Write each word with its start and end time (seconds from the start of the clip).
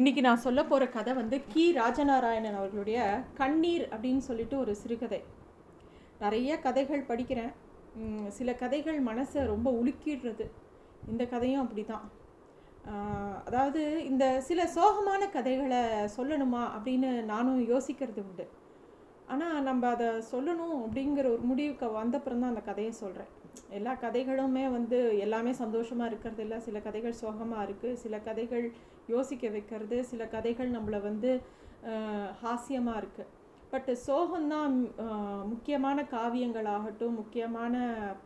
இன்னைக்கு 0.00 0.22
நான் 0.26 0.42
சொல்ல 0.44 0.60
போகிற 0.68 0.84
கதை 0.94 1.12
வந்து 1.18 1.36
கி. 1.52 1.62
ராஜநாராயணன் 1.78 2.58
அவர்களுடைய 2.58 2.98
கண்ணீர் 3.40 3.82
அப்படின்னு 3.94 4.22
சொல்லிட்டு 4.26 4.54
ஒரு 4.60 4.72
சிறுகதை. 4.82 5.18
நிறைய 6.22 6.50
கதைகள் 6.66 7.02
படிக்கிறேன். 7.08 7.50
சில 8.36 8.52
கதைகள் 8.62 8.98
மனசை 9.08 9.40
ரொம்ப 9.50 9.68
உலுக்கிடுறது. 9.80 10.46
இந்த 11.12 11.24
கதையும் 11.32 11.62
அப்படி 11.64 11.82
தான் 11.92 12.06
அதாவது 13.48 13.82
இந்த 14.10 14.24
சில 14.48 14.60
சோகமான 14.76 15.22
கதைகளை 15.36 15.82
சொல்லணுமா 16.16 16.62
அப்படின்னு 16.76 17.10
நானும் 17.32 17.60
யோசிக்கிறது 17.72 18.22
உண்டு. 18.28 18.46
ஆனால் 19.34 19.66
நம்ம 19.68 19.90
அதை 19.96 20.08
சொல்லணும் 20.32 20.78
அப்படிங்கிற 20.84 21.26
ஒரு 21.34 21.44
முடிவுக்கு 21.50 21.88
வந்தப்புறம் 22.00 22.42
தான் 22.44 22.52
அந்த 22.54 22.64
கதையை 22.70 22.94
சொல்கிறேன் 23.02 23.30
எல்லா 23.78 23.92
கதைகளுமே 24.04 24.64
வந்து 24.76 25.00
எல்லாமே 25.26 25.52
சந்தோஷமாக 25.64 26.10
இருக்கிறது 26.12 26.42
இல்லை. 26.46 26.60
சில 26.68 26.78
கதைகள் 26.88 27.20
சோகமாக 27.22 27.66
இருக்குது 27.66 28.00
சில 28.04 28.16
கதைகள் 28.28 28.66
யோசிக்க 29.08 29.48
வைக்கிறது. 29.56 29.96
சில 30.10 30.24
கதைகள் 30.34 30.74
நம்மளை 30.76 31.00
வந்து 31.08 31.30
ஹாஸ்யமாக 32.42 33.00
இருக்குது 33.02 33.30
பட் 33.72 33.90
சோகம்தான் 34.06 34.74
முக்கியமான 35.52 36.02
காவியங்களாகட்டும் 36.14 37.18
முக்கியமான 37.20 37.74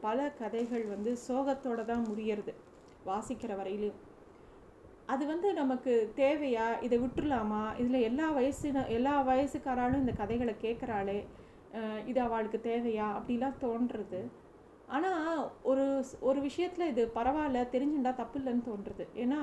பல 0.04 0.28
கதைகள் 0.40 0.84
வந்து 0.94 1.10
சோகத்தோட 1.28 1.80
தான் 1.90 2.06
முடியறது 2.10 2.52
வாசிக்கிற 3.10 3.52
வரையிலையும். 3.60 4.00
அது 5.12 5.24
வந்து 5.32 5.48
நமக்கு 5.60 5.94
தேவையா? 6.20 6.66
இதை 6.86 6.96
விட்டுறலாமா? 7.02 7.62
இதில் 7.80 8.06
எல்லா 8.10 8.26
வயசின 8.38 8.84
எல்லா 8.98 9.14
வயசுக்காராலும் 9.30 10.02
இந்த 10.04 10.14
கதைகளை 10.22 10.54
கேட்குறாளே 10.64 11.18
இது 12.10 12.20
அவளுக்கு 12.26 12.58
தேவையா? 12.70 13.06
அப்படிலாம் 13.18 13.60
தோன்றுறது 13.64 14.22
ஆனால் 14.94 15.38
ஒரு 15.70 15.84
ஒரு 16.28 16.40
விஷயத்தில் 16.48 16.90
இது 16.92 17.02
பரவாயில்ல 17.18 17.60
தெரிஞ்சுண்டா 17.74 18.12
தப்பு 18.22 18.38
இல்லைன்னு 18.40 18.68
தோன்றுறது 18.70 19.04
ஏன்னா 19.22 19.40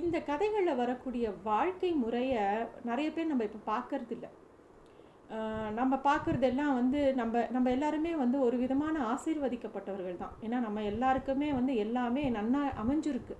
இந்த 0.00 0.16
கதைகளில் 0.28 0.80
வரக்கூடிய 0.82 1.26
வாழ்க்கை 1.48 1.90
முறையை 2.02 2.44
நிறைய 2.90 3.08
பேர் 3.16 3.30
நம்ம 3.32 3.44
இப்போ 3.48 3.60
பார்க்கறது 3.72 4.14
இல்லை 4.16 4.30
நம்ம 5.78 5.94
பார்க்குறதெல்லாம் 6.06 6.72
வந்து 6.78 7.00
நம்ம 7.18 7.42
நம்ம 7.56 7.70
எல்லாருமே 7.76 8.12
வந்து 8.22 8.38
ஒரு 8.46 8.56
விதமான 8.62 8.96
ஆசீர்வதிக்கப்பட்டவர்கள் 9.12 10.18
தான். 10.22 10.34
ஏன்னா 10.46 10.58
நம்ம 10.64 10.82
எல்லாருக்குமே 10.92 11.48
வந்து 11.58 11.72
எல்லாமே 11.84 12.24
நன்னா 12.38 12.62
அமைஞ்சிருக்கு. 12.82 13.36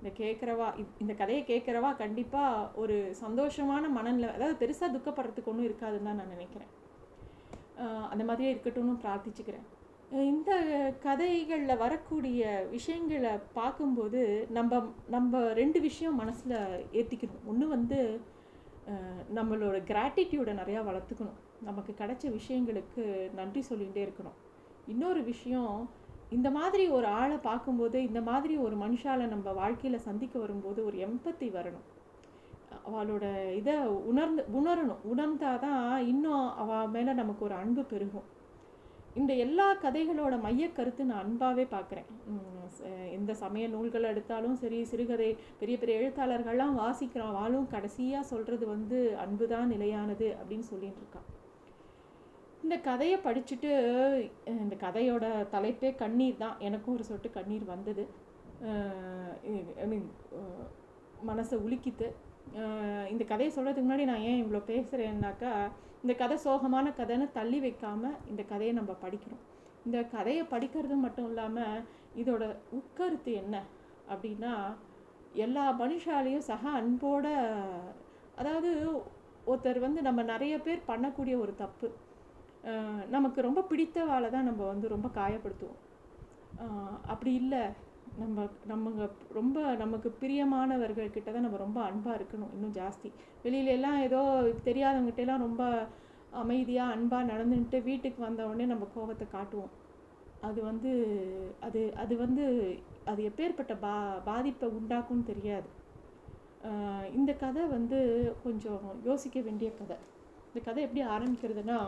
இந்த 0.00 0.10
கேட்குறவா 0.20 0.66
இந்த 1.02 1.12
கதையை 1.20 1.42
கேட்குறவா 1.52 1.90
கண்டிப்பாக 2.02 2.68
ஒரு 2.82 2.96
சந்தோஷமான 3.24 3.88
மனநிலை 3.96 4.28
அதாவது 4.36 4.60
பெருசாக 4.62 4.94
துக்கப்படுறதுக்கு 4.96 5.52
ஒன்றும் 5.52 5.68
இருக்காதுன்னு 5.70 6.08
தான் 6.10 6.20
நான் 6.22 6.34
நினைக்கிறேன். 6.36 6.70
அந்த 8.12 8.22
மாதிரியே 8.28 8.52
இருக்கட்டும்னு 8.54 9.02
பிரார்த்திச்சுக்கிறேன். 9.04 9.66
இந்த 10.18 10.52
கதைகளில் 11.02 11.76
வரக்கூடிய 11.76 12.66
விஷயங்களை 12.70 13.30
பார்க்கும்போது 13.52 14.46
நம்ம 14.50 14.80
நம்ம 15.08 15.52
ரெண்டு 15.52 15.80
விஷயம் 15.80 16.16
மனசில் 16.16 16.56
ஏற்றிக்கணும் 16.92 17.44
ஒன்று 17.46 17.68
வந்து 17.68 18.20
நம்மளோட 19.34 19.76
கிராட்டிடியூடை 19.90 20.54
நிறையா 20.60 20.80
வளர்த்துக்கணும். 20.88 21.38
நமக்கு 21.62 21.94
கிடைச்ச 21.98 22.24
விஷயங்களுக்கு 22.38 23.04
நன்றி 23.34 23.62
சொல்லிகிட்டே 23.68 24.02
இருக்கணும். 24.06 24.36
இன்னொரு 24.86 25.22
விஷயம் 25.22 25.88
இந்த 26.30 26.50
மாதிரி 26.50 26.88
ஒரு 26.88 27.06
ஆளை 27.06 27.36
பார்க்கும்போது 27.36 28.02
இந்த 28.02 28.20
மாதிரி 28.20 28.56
ஒரு 28.56 28.76
மனுஷால 28.76 29.28
நம்ம 29.28 29.52
வாழ்க்கையில் 29.52 30.06
சந்திக்க 30.08 30.38
வரும்போது 30.38 30.84
ஒரு 30.84 30.98
எம்பத்தி 30.98 31.48
வரணும். 31.58 31.86
அவளோட 32.88 33.54
இதை 33.54 33.78
உணர்ந்து 33.86 34.44
உணரணும். 34.60 35.00
உணர்ந்தாதான் 35.12 35.96
இன்னும் 35.96 36.56
அவள் 36.56 36.88
மேலே 36.88 37.12
நமக்கு 37.12 37.44
ஒரு 37.44 37.54
அன்பு 37.54 37.82
பெருகும். 37.84 38.38
இந்த 39.18 39.32
எல்லா 39.44 39.66
கதைகளோட 39.84 40.34
மையக் 40.44 40.76
கருத்து 40.76 41.02
நான் 41.08 41.22
அன்பாகவே 41.24 41.64
பார்க்குறேன். 41.72 42.08
எந்த 43.16 43.32
சமய 43.40 43.64
நூல்கள் 43.72 44.08
எடுத்தாலும் 44.10 44.56
சரி 44.62 44.78
சிறுகதை 44.90 45.30
பெரிய 45.60 45.76
பெரிய 45.80 45.94
எழுத்தாளர்கள்லாம் 46.00 46.78
வாசிக்கிறான் 46.82 47.36
வாழும் 47.38 47.66
கடைசியாக 47.74 48.30
சொல்கிறது 48.32 48.66
வந்து 48.74 48.98
அன்பு 49.24 49.46
தான் 49.52 49.70
நிலையானது 49.74 50.28
அப்படின்னு 50.40 50.66
சொல்லிட்டு 50.72 51.02
இருக்கான். 51.02 51.26
இந்த 52.64 52.76
கதையை 52.88 53.18
படிச்சுட்டு 53.26 53.70
இந்த 54.62 54.76
கதையோட 54.86 55.26
தலைப்பே 55.54 55.90
கண்ணீர் 56.02 56.42
தான். 56.44 56.56
எனக்கும் 56.68 56.96
ஒரு 56.96 57.04
சொட்டு 57.10 57.30
கண்ணீர் 57.38 57.66
வந்தது. 57.74 58.04
ஐ 59.82 59.86
மீன் 59.92 60.08
மனசை 61.30 61.56
உலுக்கித்து 61.66 62.08
இந்த 63.12 63.22
கதையை 63.30 63.50
சொல்கிறதுக்கு 63.54 63.86
முன்னாடி 63.86 64.04
நான் 64.10 64.26
ஏன் 64.30 64.40
இவ்வளோ 64.42 64.60
பேசுகிறேன்னாக்கா 64.70 65.52
இந்த 66.04 66.12
கதை 66.20 66.36
சோகமான 66.44 66.86
கதைன்னு 66.98 67.26
தள்ளி 67.38 67.58
வைக்காமல் 67.64 68.20
இந்த 68.30 68.42
கதையை 68.52 68.72
நம்ம 68.78 68.92
படிக்கிறோம். 69.04 69.42
இந்த 69.86 69.98
கதையை 70.14 70.44
படிக்கிறது 70.52 70.96
மட்டும் 71.04 71.28
இல்லாமல் 71.30 71.82
இதோட 72.20 72.44
உட்கருத்து 72.78 73.32
என்ன 73.42 73.56
அப்படின்னா 74.12 74.54
எல்லா 75.44 75.64
மனுஷாலையும் 75.82 76.48
சக 76.50 76.62
அன்போட 76.80 77.26
அதாவது 78.40 78.70
ஒருத்தர் 79.50 79.84
வந்து 79.86 80.00
நம்ம 80.08 80.20
நிறைய 80.32 80.54
பேர் 80.64 80.88
பண்ணக்கூடிய 80.90 81.34
ஒரு 81.44 81.52
தப்பு. 81.62 81.88
நமக்கு 83.14 83.40
ரொம்ப 83.46 83.60
பிடித்தவாளை 83.70 84.28
தான் 84.34 84.48
நம்ம 84.50 84.62
வந்து 84.72 84.86
ரொம்ப 84.94 85.08
காயப்படுத்துவோம். 85.18 85.80
அப்படி 87.12 87.32
இல்லை. 87.42 87.62
நம்ம 88.18 88.46
நம்ம 88.66 89.06
ரொம்ப 89.32 89.58
நமக்கு 89.82 90.08
பிரியமானவர்கள் 90.22 91.12
கிட்ட 91.14 91.28
தான் 91.32 91.46
நம்ம 91.46 91.58
ரொம்ப 91.66 91.80
அன்பாக 91.82 92.16
இருக்கணும் 92.18 92.52
இன்னும் 92.54 92.74
ஜாஸ்தி. 92.80 93.08
வெளியில 93.44 93.74
எல்லாம் 93.76 93.98
ஏதோ 94.06 94.20
தெரியாதவங்ககிட்டலாம் 94.68 95.44
ரொம்ப 95.46 95.62
அமைதியாக 96.42 96.94
அன்பாக 96.96 97.28
நடந்துட்டு 97.32 97.78
வீட்டுக்கு 97.82 98.20
வந்த 98.24 98.46
உடனே 98.48 98.66
நம்ம 98.66 98.88
கோபத்தை 98.94 99.26
காட்டுவோம். 99.28 99.72
அது 100.48 100.60
வந்து 100.62 100.90
அது 101.60 101.80
அது 101.94 102.14
வந்து 102.16 102.44
அது 103.04 103.20
எப்பேற்பட்ட 103.30 103.74
பா 103.84 103.94
பாதிப்பை 104.28 104.68
உண்டாக்கும்னு 104.78 105.30
தெரியாது. 105.32 105.68
இந்த 107.18 107.32
கதை 107.42 107.62
வந்து 107.76 107.98
கொஞ்சம் 108.44 108.84
யோசிக்க 109.08 109.40
வேண்டிய 109.40 109.70
கதை. 109.80 109.96
இந்த 110.48 110.60
கதை 110.68 110.80
எப்படி 110.86 111.02
ஆரம்பிக்கிறதுனா 111.16 111.78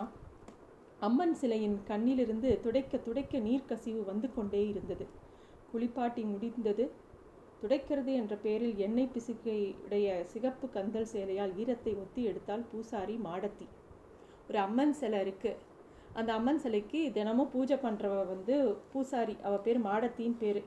அம்மன் 1.01 1.37
சிலையின் 1.41 1.79
கண்ணிலிருந்து 1.89 2.49
துடைக்க 2.65 2.99
துடைக்க 3.07 3.39
நீர் 3.39 3.69
கசிவு 3.71 4.03
வந்து 4.05 4.35
கொண்டே 4.35 4.69
இருந்தது. 4.69 5.05
குளிப்பாட்டி 5.73 6.23
முடிந்தது. 6.33 6.85
துடைக்கிறது 7.63 8.13
என்ற 8.21 8.35
பெயரில் 8.45 8.79
எண்ணெய் 8.87 9.13
பிசுக்கையுடைய 9.15 10.07
சிகப்பு 10.33 10.67
கந்தல் 10.77 11.11
சேலையால் 11.13 11.53
ஈரத்தை 11.63 11.93
ஒத்தி 12.03 12.23
எடுத்தால் 12.31 12.65
பூசாரி 12.71 13.17
மாடத்தி. 13.27 13.67
ஒரு 14.49 14.59
அம்மன் 14.67 14.97
சிலை 15.01 15.19
இருக்குது 15.27 15.61
அந்த 16.21 16.31
அம்மன் 16.39 16.63
சிலைக்கு 16.63 17.01
தினமும் 17.17 17.51
பூஜை 17.53 17.77
பண்ணுறவ 17.85 18.17
வந்து 18.33 18.55
பூசாரி 18.93 19.35
அவ 19.47 19.55
பேர் 19.67 19.81
மாடத்தின்னு 19.89 20.41
பேர். 20.43 20.63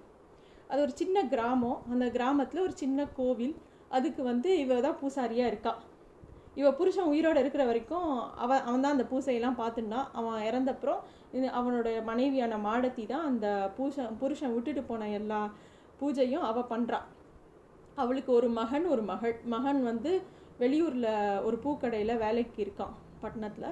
அது 0.71 0.79
ஒரு 0.85 0.93
சின்ன 1.01 1.23
கிராமம். 1.33 1.81
அந்த 1.93 2.05
கிராமத்தில் 2.15 2.65
ஒரு 2.67 2.75
சின்ன 2.83 3.05
கோவில். 3.19 3.55
அதுக்கு 3.97 4.21
வந்து 4.31 4.49
இவ 4.63 4.79
தான் 4.85 4.97
பூசாரியாக 5.01 5.51
இருக்கா. 5.51 5.73
இவ 6.55 6.67
புருஷன் 6.71 7.09
உயிரோடு 7.11 7.39
இருக்கிற 7.39 7.63
வரைக்கும் 7.65 8.09
அவ 8.43 8.51
அவன் 8.67 8.83
தான் 8.83 8.95
அந்த 8.95 9.05
பூசையெல்லாம் 9.11 9.59
பார்த்துட்டான் 9.61 10.07
அவன் 10.19 10.45
இறந்தப்புறம் 10.49 11.01
இது 11.37 11.47
அவனோட 11.59 11.89
மனைவியான 12.03 12.59
மாடத்தி 12.67 13.05
தான் 13.05 13.25
அந்த 13.31 13.47
பூஷன் 13.77 14.13
புருஷன் 14.21 14.53
விட்டுட்டு 14.55 14.83
போன 14.83 15.09
எல்லா 15.19 15.39
பூஜையும் 16.01 16.45
அவள் 16.49 16.71
பண்ணுறான் 16.73 17.07
அவளுக்கு 18.03 18.31
ஒரு 18.33 18.47
மகன் 18.59 18.85
ஒரு 18.93 19.03
மகள் 19.11 19.35
மகன் 19.55 19.81
வந்து 19.83 20.13
வெளியூரில் 20.61 21.11
ஒரு 21.47 21.57
பூக்கடையில் 21.63 22.21
வேலைக்கு 22.23 22.59
இருக்கான் 22.65 22.95
பட்டணத்தில். 23.21 23.69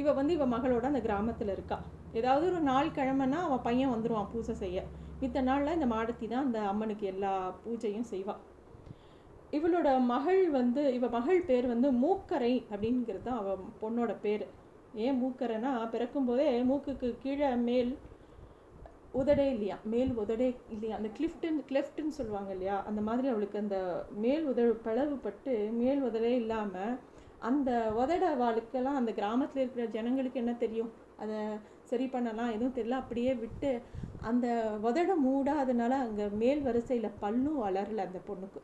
இவ 0.00 0.12
வந்து 0.12 0.32
இவள் 0.36 0.52
மகளோட 0.54 0.84
அந்த 0.90 1.00
கிராமத்தில் 1.06 1.52
இருக்கா. 1.54 1.78
ஏதாவது 2.18 2.44
ஒரு 2.50 2.60
நாள் 2.70 2.94
கிழமைனா 2.96 3.38
அவன் 3.46 3.64
பையன் 3.66 3.92
வந்துடுவான் 3.94 4.30
பூஜை 4.32 4.54
செய்ய. 4.62 4.78
மித்த 5.22 5.40
நாளில் 5.48 5.76
இந்த 5.78 5.88
மாடத்தி 5.94 6.26
தான் 6.28 6.44
அந்த 6.46 6.60
அம்மனுக்கு 6.72 7.04
எல்லா 7.12 7.32
பூஜையும் 7.64 8.08
செய்வாள் 8.12 8.40
இவளோட 9.52 9.88
மகள் 10.04 10.42
வந்து 10.50 10.82
இவ 10.94 11.08
மகள் 11.08 11.40
பேர் 11.42 11.66
வந்து 11.66 11.88
மூக்கரை 12.02 12.54
அப்படிங்கிறது 12.70 13.26
தான் 13.26 13.40
அவள் 13.42 13.66
பொண்ணோட 13.82 14.12
பேர். 14.20 14.44
ஏன் 15.04 15.18
மூக்கரைனா 15.22 15.70
பிறக்கும்போதே 15.92 16.48
மூக்குக்கு 16.70 17.08
கீழே 17.22 17.48
மேல் 17.68 17.92
உதடே 19.14 19.46
இல்லையா? 19.50 19.76
மேல் 19.84 20.12
உதடே 20.16 20.48
இல்லையா? 20.68 20.94
அந்த 20.96 21.08
கிளிஃப்டன் 21.18 21.58
கிளெஃப்ட்னு 21.70 22.18
சொல்லுவாங்க 22.18 22.50
இல்லையா? 22.52 22.76
அந்த 22.88 23.00
மாதிரி 23.00 23.26
அவளுக்கு 23.28 23.58
அந்த 23.58 23.78
மேல் 24.16 24.44
உதடு 24.44 24.72
பிளவுபட்டு 24.84 25.54
மேல் 25.72 26.00
உதடே 26.02 26.32
இல்லாமல் 26.34 26.94
அந்த 27.40 27.70
உதட 28.02 28.24
வாழ்க்கெல்லாம் 28.36 28.98
அந்த 29.00 29.12
கிராமத்தில் 29.12 29.62
இருக்கிற 29.62 29.86
ஜனங்களுக்கு 29.96 30.38
என்ன 30.38 30.54
தெரியும்? 30.54 30.90
அதை 31.16 31.38
சரி 31.82 32.06
பண்ணலாம் 32.06 32.54
எதுவும் 32.56 32.76
தெரியல 32.76 33.00
அப்படியே 33.02 33.34
விட்டு 33.34 33.70
அந்த 34.22 34.46
உதட 34.82 35.12
மூடாதனால 35.24 35.92
அங்கே 36.04 36.26
மேல் 36.42 36.60
வரிசையில் 36.62 37.16
பல்லும் 37.20 37.62
வளரல 37.64 38.04
அந்த 38.08 38.20
பொண்ணுக்கு. 38.28 38.60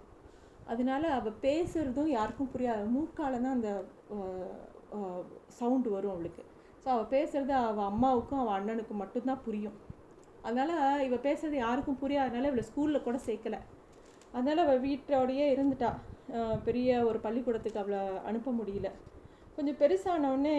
அதனால 0.72 1.02
அவள் 1.18 1.40
பேசுகிறதும் 1.46 2.10
யாருக்கும் 2.16 2.52
புரியாது 2.54 2.82
மூக்கால் 2.96 3.36
தான் 3.44 3.56
அந்த 3.58 3.70
சவுண்டு 5.58 5.88
வரும் 5.94 6.14
அவளுக்கு. 6.14 6.42
ஸோ 6.82 6.86
அவள் 6.94 7.10
பேசுகிறது 7.14 7.54
அவள் 7.60 7.88
அம்மாவுக்கும் 7.92 8.40
அவள் 8.42 8.56
அண்ணனுக்கும் 8.58 9.02
மட்டும்தான் 9.02 9.42
புரியும். 9.46 9.76
அதனால் 10.46 11.02
இவள் 11.06 11.24
பேசுகிறது 11.26 11.56
யாருக்கும் 11.64 12.00
புரியாதனால 12.02 12.50
இவளை 12.50 12.64
ஸ்கூலில் 12.70 13.06
கூட 13.06 13.16
சேர்க்கல. 13.28 13.56
அதனால் 14.34 14.64
அவள் 14.64 14.84
வீட்டோடையே 14.86 15.46
இருந்துட்டா. 15.54 15.90
பெரிய 16.66 16.88
ஒரு 17.08 17.18
பள்ளிக்கூடத்துக்கு 17.26 17.82
அவளை 17.82 18.00
அனுப்ப 18.30 18.52
முடியல. 18.60 18.88
கொஞ்சம் 19.56 19.78
பெருசானவுடனே 19.82 20.56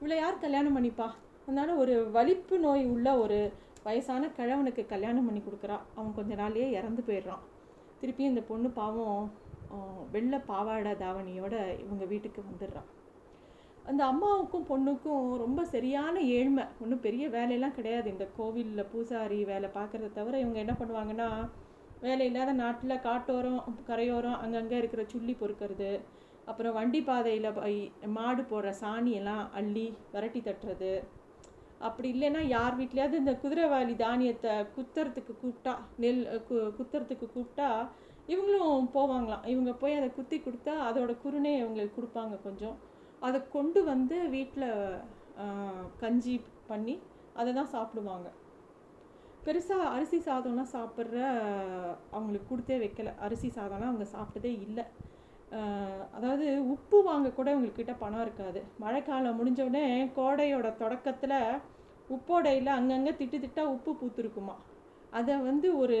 இவளை 0.00 0.16
யார் 0.20 0.42
கல்யாணம் 0.44 0.76
பண்ணிப்பா? 0.76 1.08
அதனால 1.46 1.70
ஒரு 1.82 1.94
வலிப்பு 2.16 2.56
நோய் 2.64 2.84
உள்ள 2.94 3.08
ஒரு 3.24 3.38
வயசான 3.86 4.28
கிழவனுக்கு 4.38 4.82
கல்யாணம் 4.94 5.26
பண்ணி 5.28 5.40
கொடுக்குறா. 5.42 5.76
அவன் 5.96 6.16
கொஞ்ச 6.18 6.32
நாள்லேயே 6.42 6.68
இறந்து 6.78 7.02
போயிடுறான். 7.08 7.44
திருப்பி 8.00 8.24
இந்த 8.24 8.42
பொண்ணு 8.44 8.68
பாவம் 8.74 9.24
ஆஹ், 9.70 10.02
வெள்ளை 10.12 10.38
பாவாடை 10.46 10.92
தாவணியோட 10.98 11.54
இவங்க 11.80 12.04
வீட்டுக்கு 12.04 12.40
வந்துடுறான். 12.42 12.90
அந்த 13.84 14.02
அம்மாவுக்கும் 14.04 14.66
பொண்ணுக்கும் 14.68 15.24
ரொம்ப 15.36 15.60
சரியான 15.66 16.14
ஏழ்மை. 16.32 16.64
ஒன்றும் 16.80 17.02
பெரிய 17.02 17.24
வேலையெல்லாம் 17.28 17.74
கிடையாது. 17.74 18.08
இந்த 18.10 18.26
கோவிலில் 18.36 18.90
பூசாரி 18.92 19.40
வேலை 19.44 19.68
பார்க்குறத 19.70 20.12
தவிர 20.12 20.38
இவங்க 20.38 20.58
என்ன 20.58 20.74
பண்ணுவாங்கன்னா 20.78 21.28
வேலை 22.02 22.24
இல்லாத 22.26 22.52
நாட்டில் 22.56 23.02
காட்டோரம் 23.04 23.60
கரையோரம் 23.86 24.40
அங்கங்கே 24.40 24.78
இருக்கிற 24.78 25.02
சுள்ளி 25.06 25.34
பொறுக்கிறது 25.34 25.90
அப்புறம் 26.46 26.74
வண்டி 26.74 27.00
பாதையில் 27.02 27.48
மாடு 28.16 28.42
போடுற 28.44 28.70
சாணியெல்லாம் 28.80 29.44
அள்ளி 29.54 29.84
விரட்டி 30.12 30.40
தட்டுறது 30.42 30.90
அப்படி 31.86 32.08
இல்லைன்னா 32.14 32.42
யார் 32.56 32.74
வீட்லேயாவது 32.78 33.20
இந்த 33.22 33.32
குதிரைவாலி 33.42 33.94
தானியத்தை 34.04 34.52
குத்துறதுக்கு 34.76 35.32
கூப்பிட்டா 35.42 35.72
நெல் 36.02 36.22
கு 36.48 36.56
குத்துறதுக்கு 36.78 37.26
கூப்பிட்டா 37.34 37.68
இவங்களும் 38.32 38.86
போவாங்களாம். 38.94 39.44
இவங்க 39.52 39.72
போய் 39.82 39.98
அதை 39.98 40.08
குத்தி 40.14 40.36
கொடுத்தா 40.46 40.74
அதோட 40.88 41.12
குருணை 41.24 41.52
இவங்களுக்கு 41.62 41.98
கொடுப்பாங்க 41.98 42.36
கொஞ்சம். 42.46 42.76
அதை 43.26 43.38
கொண்டு 43.56 43.80
வந்து 43.92 44.16
வீட்டில் 44.36 44.70
கஞ்சி 46.02 46.34
பண்ணி 46.70 46.96
அதை 47.40 47.50
தான் 47.58 47.72
சாப்பிடுவாங்க. 47.74 48.28
பெருசாக 49.46 49.90
அரிசி 49.96 50.18
சாதம்லாம் 50.28 50.74
சாப்பிட்ற 50.76 51.16
அவங்களுக்கு 52.16 52.50
கொடுத்தே 52.52 52.76
வைக்கல. 52.84 53.10
அரிசி 53.26 53.48
சாதம்லாம் 53.58 53.92
அவங்க 53.92 54.06
சாப்பிட்டதே 54.16 54.52
இல்லை. 54.66 54.84
அதாவது 56.16 56.46
உப்பு 56.74 56.98
வாங்க 57.08 57.28
கூட 57.38 57.48
உங்கள்கிட்ட 57.56 57.92
பணம் 58.04 58.24
இருக்காது. 58.26 58.60
மழைக்காலம் 58.84 59.38
முடிஞ்சோடனே 59.40 59.84
கோடையோட 60.18 60.68
தொடக்கத்தில் 60.82 61.38
உப்போடையில் 62.16 62.70
அங்கங்கே 62.78 63.12
திட்டு 63.20 63.38
திட்டா 63.44 63.62
உப்பு 63.74 63.92
பூத்துருக்குமா. 64.00 64.56
அதை 65.18 65.34
வந்து 65.48 65.68
ஒரு 65.82 65.98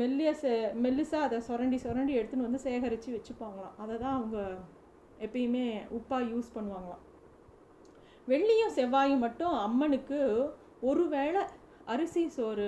மெல்லிய 0.00 0.30
சே 0.40 0.52
மெல்லிசாக 0.84 1.26
அதை 1.26 1.38
சுரண்டி 1.48 1.78
சுரண்டி 1.84 2.12
எடுத்துன்னு 2.18 2.48
வந்து 2.48 2.64
சேகரித்து 2.66 3.14
வச்சுப்பாங்களாம். 3.16 3.76
அதை 3.82 3.94
தான் 4.04 4.16
அவங்க 4.18 4.38
எப்பயுமே 5.26 5.66
உப்பாக 5.98 6.28
யூஸ் 6.32 6.54
பண்ணுவாங்களாம். 6.56 7.04
வெள்ளியும் 8.28 8.74
செவ்வாயும் 8.78 9.24
மட்டும் 9.26 9.54
அம்மனுக்கு 9.66 10.18
ஒரு 10.90 11.04
வேளை 11.14 11.42
அரிசி 11.94 12.22
சோறு 12.36 12.66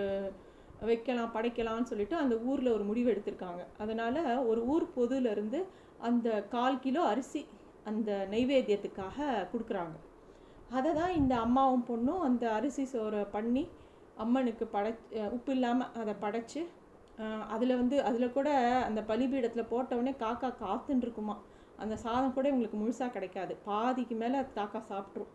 வைக்கலாம் 0.91 1.35
படைக்கலாம்னு 1.35 1.91
சொல்லிட்டு 1.91 2.17
அந்த 2.23 2.35
ஊரில் 2.51 2.75
ஒரு 2.77 2.85
முடிவு 2.91 3.09
எடுத்திருக்காங்க. 3.13 3.63
அதனால் 3.83 4.21
ஒரு 4.51 4.61
ஊர் 4.75 4.87
பொதுலேருந்து 4.99 5.61
அந்த 6.09 6.29
கால் 6.55 6.83
கிலோ 6.85 7.03
அரிசி 7.13 7.43
அந்த 7.91 8.11
நைவேத்தியத்துக்காக 8.33 9.19
கொடுக்குறாங்க. 9.53 9.97
அதை 10.79 10.91
தான் 10.99 11.15
இந்த 11.21 11.35
அம்மாவும் 11.47 11.87
பொண்ணும் 11.91 12.25
அந்த 12.27 12.45
அரிசி 12.59 12.85
சோறை 12.93 13.23
பண்ணி 13.37 13.65
அம்மனுக்கு 14.25 14.65
படை 14.75 14.91
உப்பு 15.37 15.53
இல்லாமல் 15.57 15.93
அதை 16.03 16.15
படைச்சி 16.25 16.63
அதில் 17.55 17.79
வந்து 17.81 17.97
அதில் 18.09 18.35
கூட 18.37 18.51
அந்த 18.89 19.01
பலிபீடத்தில் 19.11 19.71
போட்டவுடனே 19.73 20.13
காக்கா 20.23 20.49
காத்துன்னு 20.63 21.05
இருக்குமா 21.07 21.37
அந்த 21.83 21.95
சாதம் 22.05 22.35
கூட 22.37 22.47
இவங்களுக்கு 22.51 22.79
முழுசாக 22.81 23.15
கிடைக்காது. 23.17 23.53
பாதிக்கு 23.69 24.15
மேலே 24.23 24.39
காக்கா 24.57 24.81
சாப்பிட்ரும். 24.91 25.31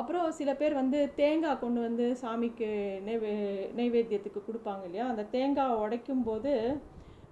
அப்புறம் 0.00 0.26
சில 0.38 0.50
பேர் 0.60 0.74
வந்து 0.80 0.98
தேங்காய் 1.20 1.60
கொண்டு 1.62 1.80
வந்து 1.86 2.04
சாமிக்கு 2.22 2.68
நெய்வே 3.06 3.32
நைவேத்தியத்துக்கு 3.78 4.40
கொடுப்பாங்க 4.48 4.84
இல்லையா? 4.88 5.06
அந்த 5.12 5.22
தேங்காய் 5.36 5.78
உடைக்கும் 5.84 6.26
போது 6.28 6.52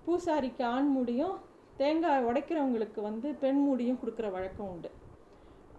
பூசாரிக்கு 0.07 0.65
ஆண்முடியும் 0.75 1.37
தேங்காய் 1.81 2.27
உடைக்கிறவங்களுக்கு 2.29 3.01
வந்து 3.09 3.29
பெண் 3.43 3.61
மூடியும் 3.65 3.99
கொடுக்குற 4.03 4.27
வழக்கம் 4.37 4.71
உண்டு. 4.75 4.91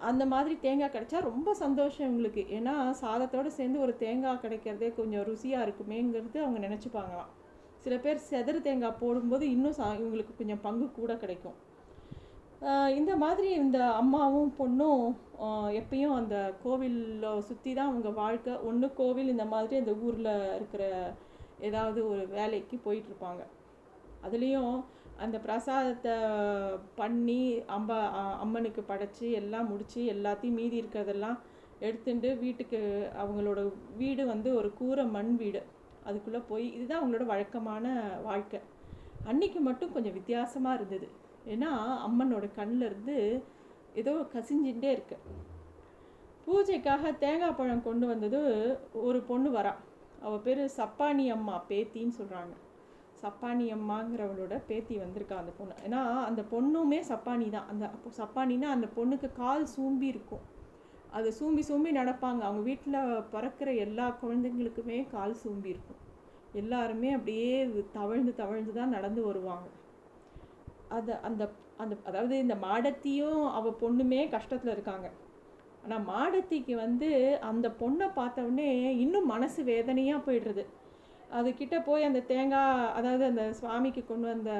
அந்த 0.10 0.24
மாதிரி 0.32 0.56
தேங்காய் 0.66 0.94
கிடைச்சா 0.96 1.20
ரொம்ப 1.30 1.54
சந்தோஷம் 1.62 2.06
இவங்களுக்கு. 2.08 2.42
ஏன்னா 2.58 2.74
சாதத்தோடு 3.04 3.52
சேர்ந்து 3.60 3.78
ஒரு 3.86 3.94
தேங்காய் 4.04 4.44
கிடைக்கிறதே 4.44 4.90
கொஞ்சம் 5.00 5.26
ருசியாக 5.30 5.66
இருக்குமேங்கிறது 5.68 6.40
அவங்க 6.46 6.60
நினச்சிப்பாங்களாம் 6.68 7.32
சில 7.84 7.96
பேர் 8.04 8.28
செதறு 8.30 8.60
தேங்காய் 8.68 9.00
போடும்போது 9.02 9.46
இன்னும் 9.56 9.76
சா 9.80 9.88
இவங்களுக்கு 10.02 10.34
கொஞ்சம் 10.40 10.62
பங்கு 10.68 10.88
கூட 11.00 11.12
கிடைக்கும். 11.24 11.58
இந்த 13.00 13.12
மாதிரி 13.24 13.50
இந்த 13.64 13.80
அம்மாவும் 14.02 14.52
பொண்ணும் 14.60 15.04
எப்பயும் 15.80 16.16
அந்த 16.20 16.36
கோவிலில் 16.64 17.44
சுற்றி 17.50 17.72
தான் 17.74 17.90
அவங்க 17.92 18.10
வாழ்க்கை. 18.22 18.54
ஒன்று 18.70 18.88
கோவில் 19.00 19.34
இந்த 19.34 19.46
மாதிரி 19.54 19.76
அந்த 19.82 19.94
ஊரில் 20.06 20.32
இருக்கிற 20.58 20.84
ஏதாவது 21.70 22.00
ஒரு 22.12 22.24
வேலைக்கு 22.38 22.78
போயிட்டுருப்பாங்க 22.86 23.44
அதுலேயும் 24.28 24.74
அந்த 25.24 25.38
பிரசாதத்தை 25.40 26.16
பண்ணி 26.96 27.42
அம்பா 27.76 27.98
அம்மனுக்கு 28.44 28.82
படைச்சி 28.90 29.28
எல்லாம் 29.32 29.70
முடித்து 29.70 30.02
எல்லாத்தையும் 30.14 30.58
மீதி 30.60 30.82
இருக்கிறதெல்லாம் 30.82 31.38
எடுத்துட்டு 31.80 32.30
வீட்டுக்கு 32.38 32.80
அவங்களோட 33.22 33.60
வீடு 33.98 34.26
வந்து 34.26 34.50
ஒரு 34.56 34.70
கூரை 34.74 35.06
மண் 35.06 35.36
வீடு. 35.36 35.62
அதுக்குள்ளே 36.04 36.42
போய் 36.50 36.66
இதுதான் 36.74 37.02
அவங்களோட 37.02 37.26
வழக்கமான 37.26 37.86
வாழ்க்கை. 38.24 38.60
அன்னைக்கு 39.26 39.60
மட்டும் 39.60 39.94
கொஞ்சம் 39.94 40.14
வித்தியாசமாக 40.14 40.76
இருந்தது. 40.76 41.08
ஏன்னா 41.46 41.72
அம்மனோட 42.08 42.46
கண்ணில் 42.56 42.82
இருந்து 42.82 43.18
ஏதோ 43.94 44.14
கசிஞ்சுட்டே 44.36 44.90
இருக்கு. 44.92 45.18
பூஜைக்காக 46.46 47.18
தேங்காய் 47.18 47.58
பழம் 47.58 47.84
கொண்டு 47.84 48.06
வந்தது 48.08 48.40
ஒரு 49.08 49.20
பொண்ணு 49.22 49.50
வரா. 49.58 49.74
அவள் 50.22 50.44
பேர் 50.46 50.62
சப்பானி 50.78 51.26
அம்மா 51.30 51.56
பேத்தின்னு 51.70 52.18
சொல்கிறாங்க 52.20 52.54
சப்பானி 53.22 53.66
அம்மாங்கிறவளோட 53.76 54.56
பேத்தி 54.68 54.96
வந்திருக்கா 54.98 55.36
அந்த 55.42 55.54
பொண்ணு. 55.60 55.76
ஏன்னா 55.86 56.02
அந்த 56.30 56.42
பொண்ணுமே 56.52 57.00
சப்பானி 57.12 57.48
தான். 57.50 57.68
அந்த 57.72 57.86
அப்போ 57.96 58.10
சப்பானின்னா 58.22 58.70
அந்த 58.76 58.88
பொண்ணுக்கு 58.98 59.30
கால் 59.34 59.66
சூம்பி 59.76 60.08
இருக்கும். 60.14 60.44
அது 61.12 61.30
சூம்பி 61.40 61.62
சூம்பி 61.70 61.92
நடப்பாங்க. 61.92 62.42
அவங்க 62.48 62.64
வீட்டில் 62.70 63.00
பிறக்கிற 63.34 63.70
எல்லா 63.86 64.08
குழந்தைங்களுக்குமே 64.24 64.98
கால் 65.16 65.36
சூம்பி 65.44 65.70
இருக்கும். 65.76 66.02
எல்லாருமே 66.54 67.10
அப்படியே 67.14 67.52
தவழ்ந்து 68.00 68.34
தவழ்ந்து 68.34 68.74
தான் 68.74 68.96
நடந்து 68.98 69.22
வருவாங்க. 69.26 69.68
அது 70.90 71.14
அந்த 71.30 71.44
அந்த 71.84 71.94
அதாவது 72.04 72.36
இந்த 72.38 72.56
மாடத்தியும் 72.56 73.42
அவ 73.58 73.74
பொண்ணுமே 73.82 74.22
கஷ்டத்தில் 74.36 74.76
இருக்காங்க. 74.76 75.08
ஆனால் 75.84 76.06
மாடத்திக்கு 76.06 76.74
வந்து 76.76 77.10
அந்த 77.50 77.68
பொண்ணை 77.82 78.08
பார்த்தவொடனே 78.16 78.70
இன்னும் 79.04 79.26
மனசு 79.26 79.60
வேதனையாக 79.64 80.26
போயிடுறது. 80.28 80.64
அதுக்கிட்ட 81.30 81.76
போய் 81.84 82.04
அந்த 82.04 82.20
தேங்காய் 82.28 82.92
அதாவது 82.94 83.24
அந்த 83.26 83.44
சுவாமிக்கு 83.54 84.02
கொண்டு 84.04 84.28
வந்த 84.28 84.52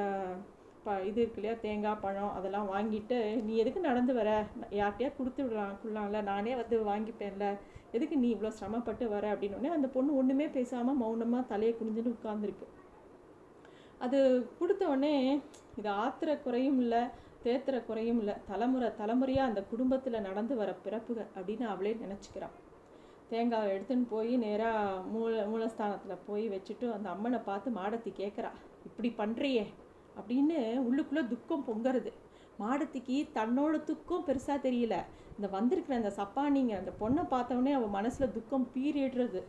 ப 0.84 0.94
இது 1.00 1.18
இருக்கு 1.22 1.40
இல்லையா 1.40 1.54
தேங்காய் 1.62 2.00
பழம் 2.00 2.34
அதெல்லாம் 2.36 2.68
வாங்கிட்டு 2.72 3.16
நீ 3.42 3.52
எதுக்கு 3.56 3.80
நடந்து 3.80 4.12
வர? 4.14 4.30
யார்கிட்டயா 4.78 5.10
கொடுத்து 5.16 5.40
விடலாம் 5.44 5.78
கொள்ளலாம்ல 5.82 6.20
நானே 6.22 6.52
வந்து 6.54 6.76
வாங்கிப்பேன்ல. 6.84 7.46
எதுக்கு 7.92 8.16
நீ 8.16 8.28
இவ்வளோ 8.34 8.52
சிரமப்பட்டு 8.58 9.04
வர? 9.08 9.24
அப்படின்னோடனே 9.34 9.70
அந்த 9.76 9.88
பொண்ணு 9.88 10.18
ஒன்றுமே 10.18 10.46
பேசாமல் 10.48 11.00
மௌனமாக 11.02 11.48
தலையை 11.48 11.74
குனிஞ்சுன்னு 11.74 12.14
உட்காந்துருக்கு 12.16 12.68
அது 14.00 14.18
கொடுத்த 14.58 14.82
உடனே 14.88 15.14
இது 15.76 15.88
ஆத்திர 16.02 16.30
குறையும் 16.38 16.80
இல்லை 16.80 17.02
தேத்துற 17.44 17.84
குறையும் 17.84 18.18
இல்லை 18.18 18.34
தலைமுறை 18.46 18.88
தலைமுறையாக 18.96 19.50
அந்த 19.50 19.60
குடும்பத்தில் 19.62 20.26
நடந்து 20.26 20.54
வர 20.56 20.70
பிறப்புகள் 20.84 21.30
அப்படின்னு 21.36 21.66
அவளே 21.66 21.92
நினச்சிக்கிறான் 22.04 22.54
தேங்காவை 23.30 23.72
எடுத்துன்னு 23.74 24.06
போய் 24.08 24.36
நேராக 24.36 25.00
மூல 25.00 25.46
மூலஸ்தானத்தில் 25.46 26.18
போய் 26.26 26.50
வச்சுட்டு 26.50 26.92
அந்த 26.92 27.10
அம்மனை 27.10 27.38
பார்த்து 27.38 27.70
மாடத்தி 27.70 28.12
கேட்குறா 28.16 28.50
இப்படி 28.84 29.14
பண்ணுறியே 29.16 29.66
அப்படின்னு 30.16 30.82
உள்ளுக்குள்ளே 30.90 31.26
துக்கம் 31.26 31.64
பொங்குறது. 31.66 32.12
மாடத்திக்கு 32.60 33.28
தன்னோட 33.34 33.82
துக்கம் 33.84 34.24
பெருசாக 34.26 34.60
தெரியல. 34.62 34.96
இந்த 35.34 35.48
வந்திருக்கிற 35.50 35.98
அந்த 35.98 36.12
சப்பானிங்க 36.16 36.68
அந்த 36.68 36.92
பொண்ணை 37.00 37.26
பார்த்தோன்னே 37.26 37.72
அவள் 37.72 37.88
மனசில் 37.88 38.32
துக்கம் 38.32 38.68
பீறிடுறது. 38.74 39.42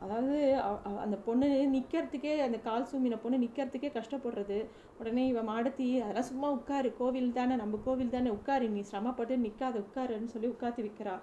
அதாவது 0.00 0.56
அவ- 0.56 1.00
அந்த 1.00 1.16
பொண்ணு 1.16 1.46
நிற்கிறதுக்கே 1.72 2.38
அந்த 2.38 2.58
கால் 2.58 2.86
சூமின 2.92 3.18
பொண்ணு 3.22 3.46
நிற்கிறதுக்கே 3.46 4.02
கஷ்டப்படுறது. 4.02 4.64
உடனே 4.98 5.26
இவன் 5.26 5.48
மாடத்தி 5.48 6.00
அதெல்லாம் 6.00 6.22
சும்மா 6.22 6.50
உட்காரு 6.50 6.96
கோவில் 6.96 7.32
தானே 7.32 7.54
நம்ம 7.54 7.78
கோவில் 7.84 8.10
தானே 8.10 8.30
உட்காரு 8.30 8.68
நீ 8.68 8.80
சிரமப்பட்டு 8.80 9.36
நிற்காத 9.36 9.84
உட்காருன்னு 9.84 10.24
சொல்லி 10.24 10.48
உட்காந்து 10.48 10.90
விற்கிறா 10.90 11.20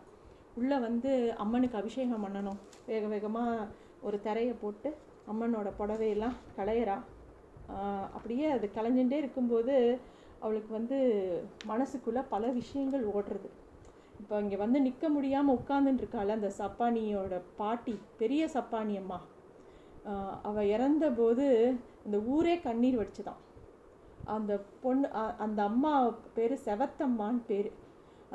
உள்ளே 0.59 0.77
வந்து 0.87 1.11
அம்மனுக்கு 1.43 1.79
அபிஷேகம் 1.81 2.23
பண்ணணும். 2.25 2.59
வேக 2.89 3.03
வேகமாக 3.13 3.67
ஒரு 4.07 4.17
திரையை 4.25 4.53
போட்டு 4.63 4.89
அம்மனோட 5.31 5.69
புடவையெல்லாம் 5.79 6.37
களையிறா. 6.57 6.97
அப்படியே 8.17 8.47
அது 8.55 8.67
களைஞ்சுட்டே 8.77 9.17
இருக்கும்போது 9.23 9.75
அவளுக்கு 10.43 10.71
வந்து 10.77 10.97
மனசுக்குள்ளே 11.71 12.21
பல 12.33 12.43
விஷயங்கள் 12.61 13.03
ஓடுறது. 13.17 13.49
இப்போ 14.21 14.35
இங்கே 14.43 14.57
வந்து 14.63 14.79
நிற்க 14.87 15.05
முடியாமல் 15.15 15.57
உட்காந்துட்டு 15.59 16.01
இருக்காள் 16.03 16.35
அந்த 16.37 16.49
சப்பானியோட 16.61 17.35
பாட்டி 17.59 17.95
பெரிய 18.21 18.43
சப்பானி 18.55 18.95
அம்மா. 19.01 19.19
அவள் 20.49 20.71
இறந்தபோது 20.75 21.45
அந்த 22.05 22.17
ஊரே 22.33 22.55
கண்ணீர் 22.67 22.99
வடிச்சுதான். 22.99 23.41
அந்த 24.35 24.53
பொண்ணு 24.83 25.07
அந்த 25.45 25.59
அம்மா 25.69 25.93
பேர் 26.37 26.55
செவத்தம்மான்னு 26.67 27.41
பேர். 27.49 27.69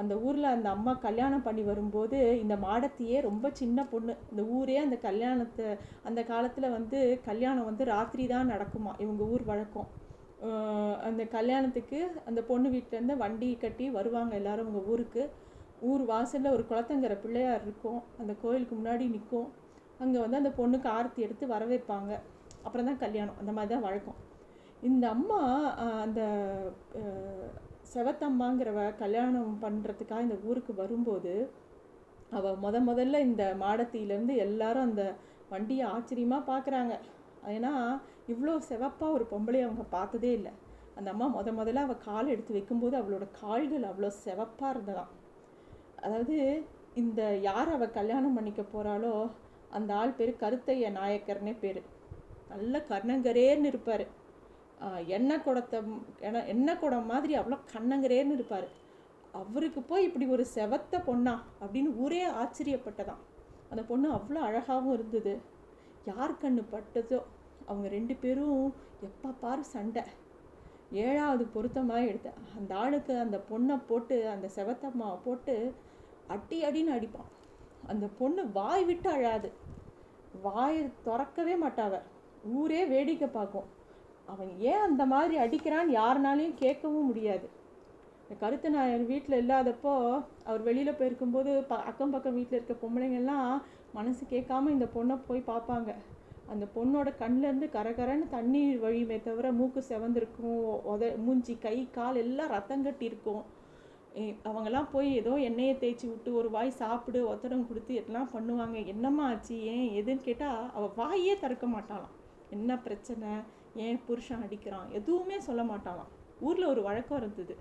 அந்த 0.01 0.15
ஊரில் 0.27 0.55
அந்த 0.55 0.69
அம்மா 0.77 0.93
கல்யாணம் 1.05 1.45
பண்ணி 1.47 1.63
வரும்போது 1.69 2.19
இந்த 2.43 2.55
மாடத்தியே 2.65 3.19
ரொம்ப 3.29 3.47
சின்ன 3.61 3.79
பொண்ணு. 3.93 4.15
இந்த 4.33 4.43
ஊரே 4.57 4.77
அந்த 4.85 4.97
கல்யாணத்தை 5.07 5.67
அந்த 6.09 6.21
காலத்தில் 6.33 6.75
வந்து 6.77 6.99
கல்யாணம் 7.29 7.69
வந்து 7.71 7.85
ராத்திரி 7.93 8.27
தான் 8.35 8.53
நடக்குமா? 8.55 8.93
இவங்க 9.05 9.23
ஊர் 9.35 9.45
வழக்கம். 9.53 9.89
அந்த 11.09 11.23
கல்யாணத்துக்கு 11.37 11.99
அந்த 12.29 12.41
பொண்ணு 12.51 12.69
வீட்டிலேருந்து 12.75 13.17
வண்டி 13.25 13.49
கட்டி 13.65 13.87
வருவாங்க 13.99 14.35
எல்லோரும் 14.41 14.67
அவங்க 14.67 14.83
ஊருக்கு. 14.93 15.23
ஊர் 15.91 16.03
வாசலில் 16.11 16.55
ஒரு 16.57 16.65
குளத்தங்கிற 16.71 17.15
பிள்ளையார் 17.23 17.65
இருக்கும். 17.67 18.01
அந்த 18.21 18.33
கோயிலுக்கு 18.43 18.75
முன்னாடி 18.81 19.07
நிற்கும் 19.15 19.49
அங்கே 20.05 20.19
வந்து 20.23 20.41
அந்த 20.41 20.51
பொண்ணுக்கு 20.59 20.89
ஆரத்தி 20.97 21.21
எடுத்து 21.27 21.45
வரவேற்பாங்க. 21.55 22.13
அப்புறம் 22.67 22.89
தான் 22.89 23.03
கல்யாணம். 23.05 23.39
அந்த 23.41 23.53
மாதிரி 23.57 23.73
தான் 23.75 23.87
வழக்கம். 23.89 24.19
இந்த 24.89 25.05
அம்மா 25.17 25.41
அந்த 26.05 26.21
செவத்தம்மாங்கிறவ 27.93 28.81
கல்யாணம் 29.03 29.55
பண்ணுறதுக்காக 29.65 30.27
இந்த 30.27 30.37
ஊருக்கு 30.49 30.73
வரும்போது 30.83 31.33
அவள் 32.37 32.61
முத 32.65 32.77
முதல்ல 32.89 33.21
இந்த 33.29 33.43
மாடத்தியிலேருந்து 33.63 34.35
எல்லாரும் 34.47 34.87
அந்த 34.89 35.03
வண்டியை 35.53 35.85
ஆச்சரியமாக 35.95 36.49
பார்க்குறாங்க 36.53 36.95
ஏன்னா 37.55 37.73
இவ்வளோ 38.33 38.55
செவப்பாக 38.71 39.17
ஒரு 39.17 39.25
பொம்பளை 39.33 39.61
அவங்க 39.67 39.85
பார்த்ததே 39.97 40.31
இல்லை. 40.39 40.53
அந்த 40.99 41.09
அம்மா 41.13 41.27
முத 41.37 41.49
முதல்ல 41.59 41.85
அவள் 41.87 42.05
கால் 42.09 42.33
எடுத்து 42.35 42.57
வைக்கும்போது 42.57 42.95
அவளோட 43.01 43.25
கால்கள் 43.41 43.85
அவ்வளோ 43.91 44.11
செவப்பாக 44.25 44.73
இருந்ததாம். 44.75 45.13
அதாவது 46.05 46.37
இந்த 47.03 47.23
யார் 47.49 47.71
அவள் 47.77 47.97
கல்யாணம் 47.99 48.37
பண்ணிக்க 48.39 48.63
போகிறாளோ 48.75 49.15
அந்த 49.77 49.91
ஆள் 50.01 50.17
பேர் 50.19 50.41
கருத்தைய 50.43 50.91
நாயக்கர்னே 50.99 51.55
பேர். 51.63 51.81
நல்ல 52.53 52.79
கர்ணங்கரேன்னு 52.91 53.71
இருப்பார். 53.73 54.05
எண்ணெய் 55.07 55.43
குடத்தை 55.43 55.79
எண்ணெய் 56.21 56.47
எண்ணெய் 56.47 56.79
குடம் 56.79 57.07
மாதிரி 57.07 57.39
அவ்வளோ 57.39 57.59
கண்ணங்கரேன்னு 57.73 58.37
இருப்பார். 58.39 58.69
அவருக்கு 59.33 59.81
போய் 59.83 60.05
இப்படி 60.05 60.27
ஒரு 60.27 60.47
செவத்த 60.55 61.01
பொண்ணா 61.07 61.35
அப்படின்னு 61.61 61.91
ஊரே 61.97 62.27
ஆச்சரியப்பட்டதான் 62.27 63.23
அந்த 63.71 63.83
பொண்ணு 63.83 64.13
அவ்வளோ 64.13 64.41
அழகாகவும் 64.49 64.93
இருந்தது. 64.93 65.41
யார் 66.05 66.33
கண்ணு 66.33 66.63
பட்டதோ 66.73 67.23
அவங்க 67.67 67.89
ரெண்டு 67.89 68.15
பேரும் 68.15 68.75
எப்போ 69.01 69.29
பாரு 69.29 69.65
சண்டை. 69.65 70.03
ஏழாவது 70.93 71.45
பொருத்தமாக 71.45 72.01
எடுத்தேன் 72.01 72.43
அந்த 72.59 72.77
ஆளுக்கு 72.77 73.19
அந்த 73.19 73.41
பொண்ணை 73.51 73.81
போட்டு 73.89 74.29
அந்த 74.29 74.49
செவத்தம்மாவை 74.57 75.19
போட்டு 75.25 75.75
அடி 76.27 76.59
அடின்னு 76.65 76.95
அடிப்பான். 76.97 77.33
அந்த 77.87 78.07
பொண்ணு 78.19 78.51
வாய் 78.51 78.85
விட்டு 78.85 79.11
அழாது. 79.11 79.53
வாயை 80.43 80.85
திறக்கவே 81.05 81.57
மாட்டாவ 81.57 82.01
ஊரே 82.45 82.85
வேடிக்கை 82.85 83.29
பார்க்கும். 83.29 83.69
அவன் 84.33 84.51
ஏன் 84.71 84.85
அந்த 84.89 85.03
மாதிரி 85.13 85.35
அடிக்கிறான்னு 85.45 85.97
யாருனாலையும் 86.01 86.61
கேட்கவும் 86.63 87.09
முடியாது. 87.11 87.47
இந்த 88.23 88.35
கருத்து 88.43 88.69
நாயர் 88.75 89.05
வீட்டில் 89.11 89.41
இல்லாதப்போ 89.43 89.93
அவர் 90.49 90.63
வெளியில் 90.69 90.99
போயிருக்கும்போது 91.01 91.51
ப 91.71 91.75
அக்கம் 91.91 92.15
பக்கம் 92.15 92.37
வீட்டில் 92.39 92.59
இருக்க 92.59 92.75
பொம்பளைங்கள்லாம் 92.85 93.51
மனசு 93.99 94.23
கேட்காம 94.33 94.71
இந்த 94.77 94.87
பொண்ணை 94.95 95.17
போய் 95.29 95.49
பார்ப்பாங்க. 95.51 95.91
அந்த 96.53 96.65
பொண்ணோட 96.75 97.09
கண்ணிலேருந்து 97.21 97.69
கரகரன்னு 97.77 98.27
தண்ணீர் 98.35 98.83
வழியுமே 98.85 99.17
தவிர 99.29 99.47
மூக்கு 99.61 99.81
செவந்திருக்கும் 99.91 100.59
உத 100.93 101.13
மூஞ்சி 101.27 101.55
கை 101.67 101.77
கால் 101.97 102.19
எல்லாம் 102.25 102.53
ரத்தம் 102.57 102.85
கட்டியிருக்கும். 102.87 103.45
அவங்கெல்லாம் 104.49 104.91
போய் 104.93 105.09
ஏதோ 105.21 105.33
எண்ணெயை 105.49 105.73
தேய்ச்சி 105.81 106.07
விட்டு 106.11 106.31
ஒரு 106.41 106.49
வாய் 106.55 106.79
சாப்பிடு 106.83 107.21
ஒத்தடம் 107.33 107.67
கொடுத்து 107.71 107.95
எல்லாம் 108.03 108.31
பண்ணுவாங்க 108.35 108.77
என்னம்மா 108.93 109.25
ஆச்சு 109.33 109.57
ஏன் 109.73 109.89
எதுன்னு 110.01 110.27
கேட்டால் 110.29 110.63
அவள் 110.77 110.95
வாயே 111.01 111.35
திறக்க 111.43 111.67
மாட்டாளாம். 111.75 112.15
என்ன 112.57 112.79
பிரச்சனை? 112.87 113.33
ஏன் 113.85 113.99
புருஷன் 114.07 114.45
அடிக்கிறான்? 114.47 114.89
எதுவுமே 114.99 115.39
சொல்ல 115.47 115.63
மாட்டாளாம். 115.73 116.11
ஊரில் 116.47 116.71
ஒரு 116.73 116.83
வழக்கம் 116.89 117.19
இருந்தது. 117.21 117.55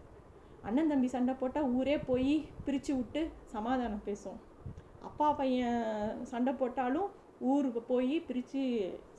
அண்ணன் 0.68 0.92
தம்பி 0.92 1.08
சண்டை 1.16 1.34
போட்டால் 1.40 1.70
ஊரே 1.78 1.96
போய் 2.10 2.34
பிரித்து 2.66 2.92
விட்டு 2.96 3.22
சமாதானம் 3.54 4.06
பேசும் 4.08 4.40
அப்பா 5.08 5.28
பையன் 5.40 5.82
சண்டை 6.32 6.54
போட்டாலும் 6.62 7.10
ஊருக்கு 7.52 7.82
போய் 7.90 8.16
பிரித்து 8.28 8.62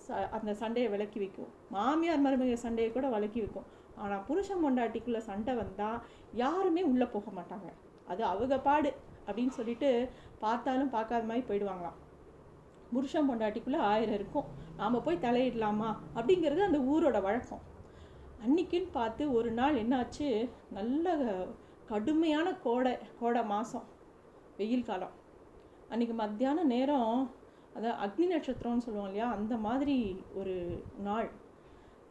ச 0.05 0.19
அந்த 0.37 0.51
சண்டையை 0.61 0.89
விலக்கி 0.95 1.19
வைக்கும் 1.23 1.51
மாமியார் 1.75 2.25
மருமக 2.25 2.57
சண்டையை 2.65 2.91
கூட 2.93 3.07
விலக்கி 3.15 3.41
வைக்கும். 3.45 3.69
ஆனால் 4.03 4.25
புருஷன் 4.29 4.63
பொண்டாட்டிக்குள்ளே 4.65 5.21
சண்டை 5.29 5.53
வந்தால் 5.55 6.01
யாருமே 6.43 6.83
உள்ளே 6.93 7.07
போக 7.15 7.31
மாட்டாங்க. 7.39 7.69
அது 8.13 8.23
அவங்க 8.33 8.57
பாடு 8.67 8.91
அப்படின்னு 9.27 9.55
சொல்லிட்டு 9.59 9.91
பார்த்தாலும் 10.45 10.93
பார்க்காத 10.97 11.25
மாதிரி 11.31 11.45
போயிடுவாங்களாம். 11.51 11.99
புருஷன் 12.93 13.31
பொண்டாட்டிக்குள்ளே 13.31 13.77
ஆயிரம் 13.77 14.15
இருக்கும். 14.15 14.45
நாம் 14.77 15.03
போய் 15.03 15.25
தலையிடலாமா? 15.27 15.97
அப்படிங்கிறது 16.15 16.67
அந்த 16.69 16.79
ஊரோட 16.79 17.23
வழக்கம். 17.23 17.63
அன்னைக்குன்னு 18.47 18.89
பார்த்து 18.93 19.33
ஒரு 19.33 19.51
நாள் 19.51 19.75
என்னாச்சு? 19.75 20.49
நல்ல 20.71 21.17
கடுமையான 21.87 22.55
கோடை 22.55 22.99
கோடை 23.21 23.45
மாதம் 23.45 23.87
வெயில் 24.57 24.85
காலம். 24.85 25.15
அன்னைக்கு 25.89 26.15
மத்தியான 26.17 26.63
நேரம் 26.63 27.31
அதான் 27.75 27.99
அக்னி 28.05 28.27
நட்சத்திரம்னு 28.35 28.85
சொல்லுவோம் 28.87 29.11
இல்லையா? 29.11 29.31
அந்த 29.31 29.57
மாதிரி 29.57 29.97
ஒரு 30.35 30.83
நாள். 31.03 31.29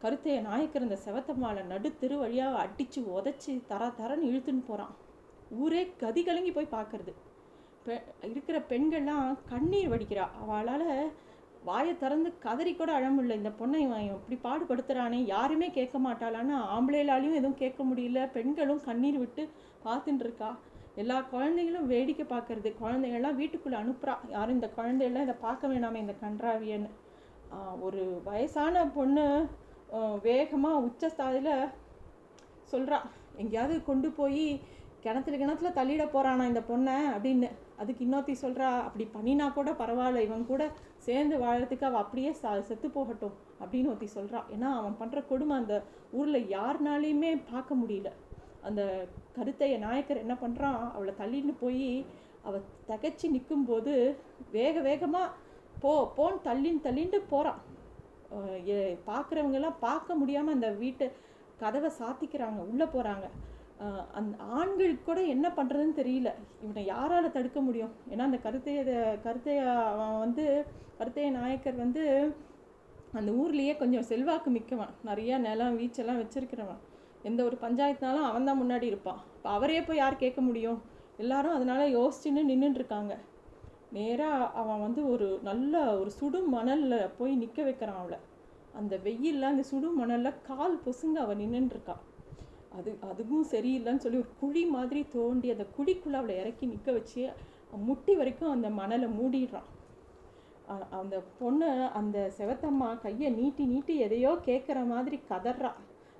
கருத்தைய 0.02 0.40
நாயக்கர் 0.40 0.82
இந்த 0.82 0.98
செவத்தம்மாளை 1.04 1.62
நடுத்தெரு 1.72 2.18
வழியாக 2.18 2.58
அடித்து 2.58 3.02
உதச்சி 3.02 3.66
தர 3.66 3.86
தரன்னு 3.86 4.28
இழுத்துன்னு 4.30 4.66
போகிறான் 4.66 4.94
ஊரே 5.50 5.92
கதி 5.96 6.22
கலங்கி 6.22 6.52
போய் 6.52 6.74
பார்க்கறது. 6.76 7.12
பெ 7.86 7.94
இருக்கிற 8.28 8.58
பெண்கள்லாம் 8.70 9.26
கண்ணீர் 9.48 9.90
வடிக்கிறா. 9.92 10.24
அவளால் 10.42 10.88
வாயை 11.68 11.92
திறந்து 11.98 12.28
கதறி 12.44 12.72
கூட 12.74 12.90
அழ 12.96 13.04
இந்த 13.38 13.50
பொண்ணை 13.60 13.78
இவன் 13.86 14.08
இப்படி 14.16 14.36
பாடுபடுத்துகிறானே 14.46 15.20
யாருமே 15.34 15.68
கேட்க 15.78 15.96
மாட்டாளான்னு 15.98 16.54
ஆம்பளைலாலையும் 16.76 17.38
எதுவும் 17.40 17.60
கேட்க 17.62 17.84
முடியல. 17.84 18.20
பெண்களும் 18.36 18.84
கண்ணீர் 18.88 19.18
விட்டு 19.18 19.44
பார்த்துட்டு 19.86 20.24
இருக்கா 20.26 20.50
எல்லா 21.02 21.16
குழந்தைகளும் 21.32 21.86
வேடிக்கை 21.86 22.26
பார்க்கறது. 22.28 22.68
குழந்தைகள்லாம் 22.82 23.40
வீட்டுக்குள்ளே 23.40 23.78
அனுப்புகிறா 23.78 24.14
யாரும் 24.34 24.56
இந்த 24.58 24.68
குழந்தைகள்லாம் 24.76 25.26
இதை 25.26 25.36
பார்க்க 25.46 25.72
வேணாமே 25.72 26.00
இந்த 26.04 26.14
கன்றாவியன்னு. 26.22 26.90
ஒரு 27.86 28.02
வயசான 28.24 28.84
பொண்ணு 28.96 29.26
வேகமாக 30.22 30.82
உச்சஸ்தாதியில் 30.86 31.52
சொல்கிறா 32.72 32.98
எங்கேயாவது 33.42 33.74
கொண்டு 33.90 34.08
போய் 34.10 34.46
கிணத்துல 35.04 35.36
கிணத்துல 35.36 35.70
தள்ளிட 35.78 36.04
போகிறானா 36.14 36.44
இந்த 36.52 36.62
பொண்ணை? 36.70 36.96
அப்படின்னு. 37.16 37.48
அதுக்கு 37.78 38.04
இன்னொருத்தி 38.04 38.34
சொல்கிறா 38.42 38.68
அப்படி 38.82 39.08
பண்ணினா 39.14 39.52
கூட 39.52 39.70
பரவாயில்ல 39.72 40.20
இவன் 40.20 40.46
கூட 40.46 40.72
சேர்ந்து 40.96 41.38
வாழறதுக்கு 41.38 41.84
அவள் 41.84 42.02
அப்படியே 42.02 42.30
ச 42.42 42.60
செத்து 42.60 42.90
போகட்டும் 42.90 43.34
அப்படின்னு 43.60 43.86
ஒருத்தி 43.86 44.08
சொல்கிறா 44.14 44.40
ஏன்னா 44.54 44.70
அவன் 44.76 44.98
பண்ணுற 45.00 45.26
கொடுமை 45.26 45.56
அந்த 45.56 45.82
ஊரில் 46.12 46.48
யாருனாலையுமே 46.50 47.32
பார்க்க 47.52 47.74
முடியல. 47.74 48.10
அந்த 48.62 48.82
கருத்தைய 49.36 49.78
நாயக்கர் 49.78 50.16
என்ன 50.16 50.34
பண்ணுறான் 50.34 50.92
அவளை 50.92 51.14
தள்ளின்னு 51.18 51.54
போய் 51.60 52.06
அவள் 52.42 52.64
தகச்சி 52.88 53.28
நிற்கும்போது 53.28 53.92
வேக 54.50 54.80
வேகமாக 54.80 55.34
போ 55.80 56.12
போன்னு 56.16 56.44
தள்ளின்னு 56.44 56.84
தள்ளின்ட்டு 56.84 57.20
போகிறான் 57.28 57.60
பார்க்குறவங்கெல்லாம் 59.06 59.80
பார்க்க 59.80 60.14
முடியாமல் 60.14 60.52
அந்த 60.52 60.70
வீட்டை 60.72 61.06
கதவை 61.56 61.90
சாத்திக்கிறாங்க 61.98 62.60
உள்ளே 62.66 62.84
போகிறாங்க 62.84 63.26
அந் 64.12 64.28
ஆண்களுக்கு 64.38 65.04
கூட 65.04 65.20
என்ன 65.22 65.46
பண்ணுறதுன்னு 65.56 65.96
தெரியல. 66.02 66.30
இவனை 66.62 66.84
யாரால் 66.84 67.32
தடுக்க 67.32 67.60
முடியும்? 67.60 67.92
ஏன்னா 68.10 68.18
அந்த 68.18 68.38
கருத்தைய 68.44 68.80
கருத்தைய 69.24 69.60
அவன் 69.92 70.18
வந்து 70.18 70.66
கருத்தைய 70.98 71.30
நாயக்கர் 71.30 71.76
வந்து 71.76 72.34
அந்த 73.12 73.32
ஊர்லேயே 73.32 73.76
கொஞ்சம் 73.76 74.02
செல்வாக்கு 74.02 74.50
மிக்கவன். 74.50 74.92
நிறையா 75.04 75.38
நிலம் 75.38 75.78
வீச்செல்லாம் 75.78 76.20
வச்சிருக்கிறவன். 76.22 76.80
எந்த 77.22 77.44
ஒரு 77.44 77.56
பஞ்சாயத்துனாலும் 77.60 78.28
அவன் 78.30 78.44
தான் 78.44 78.60
முன்னாடி 78.62 78.82
இருப்பான். 78.82 79.20
இப்போ 79.36 79.50
அவரே 79.50 79.82
போய் 79.82 79.96
யார் 79.96 80.22
கேட்க 80.24 80.40
முடியும்? 80.40 80.82
எல்லாரும் 81.16 81.52
அதனால 81.52 81.88
யோசிச்சுன்னு 81.88 82.42
நின்றுட்டுருக்காங்க 82.52 83.14
நேராக 83.90 84.50
அவன் 84.60 84.80
வந்து 84.80 85.10
ஒரு 85.10 85.38
நல்ல 85.42 85.98
ஒரு 85.98 86.10
சுடு 86.10 86.42
மணலில் 86.42 87.10
போய் 87.18 87.34
நிற்க 87.34 87.62
வைக்கிறான் 87.62 88.00
அவளை. 88.00 88.18
அந்த 88.74 88.96
வெயிலில் 88.96 89.42
அந்த 89.42 89.62
சுடு 89.62 89.90
மணலில் 89.90 90.40
கால் 90.42 90.80
பொசுங்க 90.84 91.18
அவள் 91.24 91.36
நின்றுட்டுருக்கான் 91.36 92.02
அது 92.78 92.90
அதுவும் 93.10 93.46
சரியில்லைன்னு 93.52 94.02
சொல்லி 94.04 94.18
ஒரு 94.22 94.32
குழி 94.40 94.62
மாதிரி 94.76 95.00
தோண்டி 95.14 95.48
அந்த 95.54 95.64
குழிக்குள்ளே 95.76 96.18
அவளை 96.20 96.34
இறக்கி 96.42 96.66
நிற்க 96.72 96.90
வச்சு 96.96 97.22
முட்டி 97.86 98.12
வரைக்கும் 98.18 98.52
அந்த 98.54 98.68
மணலை 98.80 99.08
மூடிடுறான். 99.18 99.68
அந்த 101.00 101.16
பொண்ணு 101.40 101.68
அந்த 101.98 102.18
செவத்தம்மா 102.38 102.88
கையை 103.04 103.28
நீட்டி 103.38 103.64
நீட்டி 103.72 103.94
எதையோ 104.06 104.30
கேட்குற 104.48 104.78
மாதிரி 104.92 105.16
கதறா. 105.30 105.70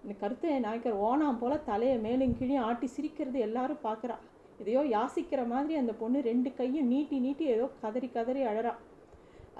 இந்த 0.02 0.14
கருத்தை 0.22 0.50
நாயக்கர் 0.64 0.98
ஓனாம் 1.08 1.38
போல் 1.40 1.64
தலையை 1.70 1.96
மேலும் 2.06 2.34
கீழே 2.38 2.58
ஆட்டி 2.68 2.88
சிரிக்கிறது 2.96 3.38
எல்லாரும் 3.46 3.84
பார்க்குறா 3.86 4.16
எதையோ 4.60 4.82
யாசிக்கிற 4.96 5.40
மாதிரி 5.52 5.74
அந்த 5.82 5.92
பொண்ணு 6.02 6.18
ரெண்டு 6.30 6.50
கையும் 6.60 6.90
நீட்டி 6.92 7.16
நீட்டி 7.26 7.46
ஏதோ 7.54 7.66
கதறி 7.82 8.08
கதறி 8.16 8.42
அழறா. 8.50 8.74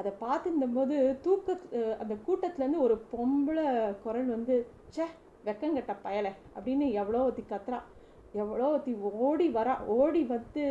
அதை 0.01 0.11
பார்த்துருந்தபோது 0.25 0.97
தூக்க 1.25 1.57
அந்த 2.03 2.15
கூட்டத்துலேருந்து 2.27 2.85
ஒரு 2.87 2.97
பொம்பளை 3.13 3.67
குரல் 4.05 4.35
வந்து 4.37 4.57
சே 4.97 5.07
வெக்கங்கட்ட 5.49 5.93
பயலை. 6.07 6.33
அப்படின்னு 6.57 6.87
எவ்வளோ 7.01 7.23
ஒத்தி 7.29 7.43
கத்துறா. 7.53 7.81
எவ்வளோ 8.43 8.69
ஒத்தி 8.77 8.93
ஓடி 9.27 9.49
வரா. 9.59 9.75
ஓடி 9.99 10.23
வந்து 10.35 10.65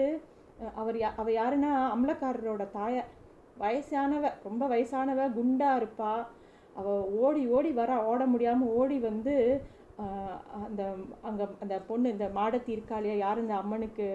அவர் 0.82 0.98
யா 1.04 1.10
அவள் 1.22 1.38
யாருன்னா 1.40 1.72
அமலக்காரரோட 1.94 2.66
தாயார் 2.76 3.12
வயசானவ 3.62 4.30
ரொம்ப 4.48 4.64
வயசானவ 4.74 5.26
குண்டாக 5.38 5.80
இருப்பா. 5.80 6.12
அவள் 6.80 7.04
ஓடி 7.26 7.42
ஓடி 7.58 7.72
வரா. 7.80 7.96
ஓட 8.12 8.22
முடியாமல் 8.34 8.74
ஓடி 8.80 8.98
வந்து 9.10 9.34
அந்த 10.66 10.82
அங்கே 11.28 11.46
அந்த 11.64 11.76
பொண்ணு 11.90 12.08
இந்த 12.16 12.26
மாடத்தி 12.38 12.72
இருக்காளையா 12.76 13.16
யார் 13.26 13.44
இந்த 13.44 13.56
அம்மனுக்கு 13.62 14.08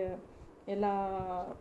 எல்லா 0.75 0.90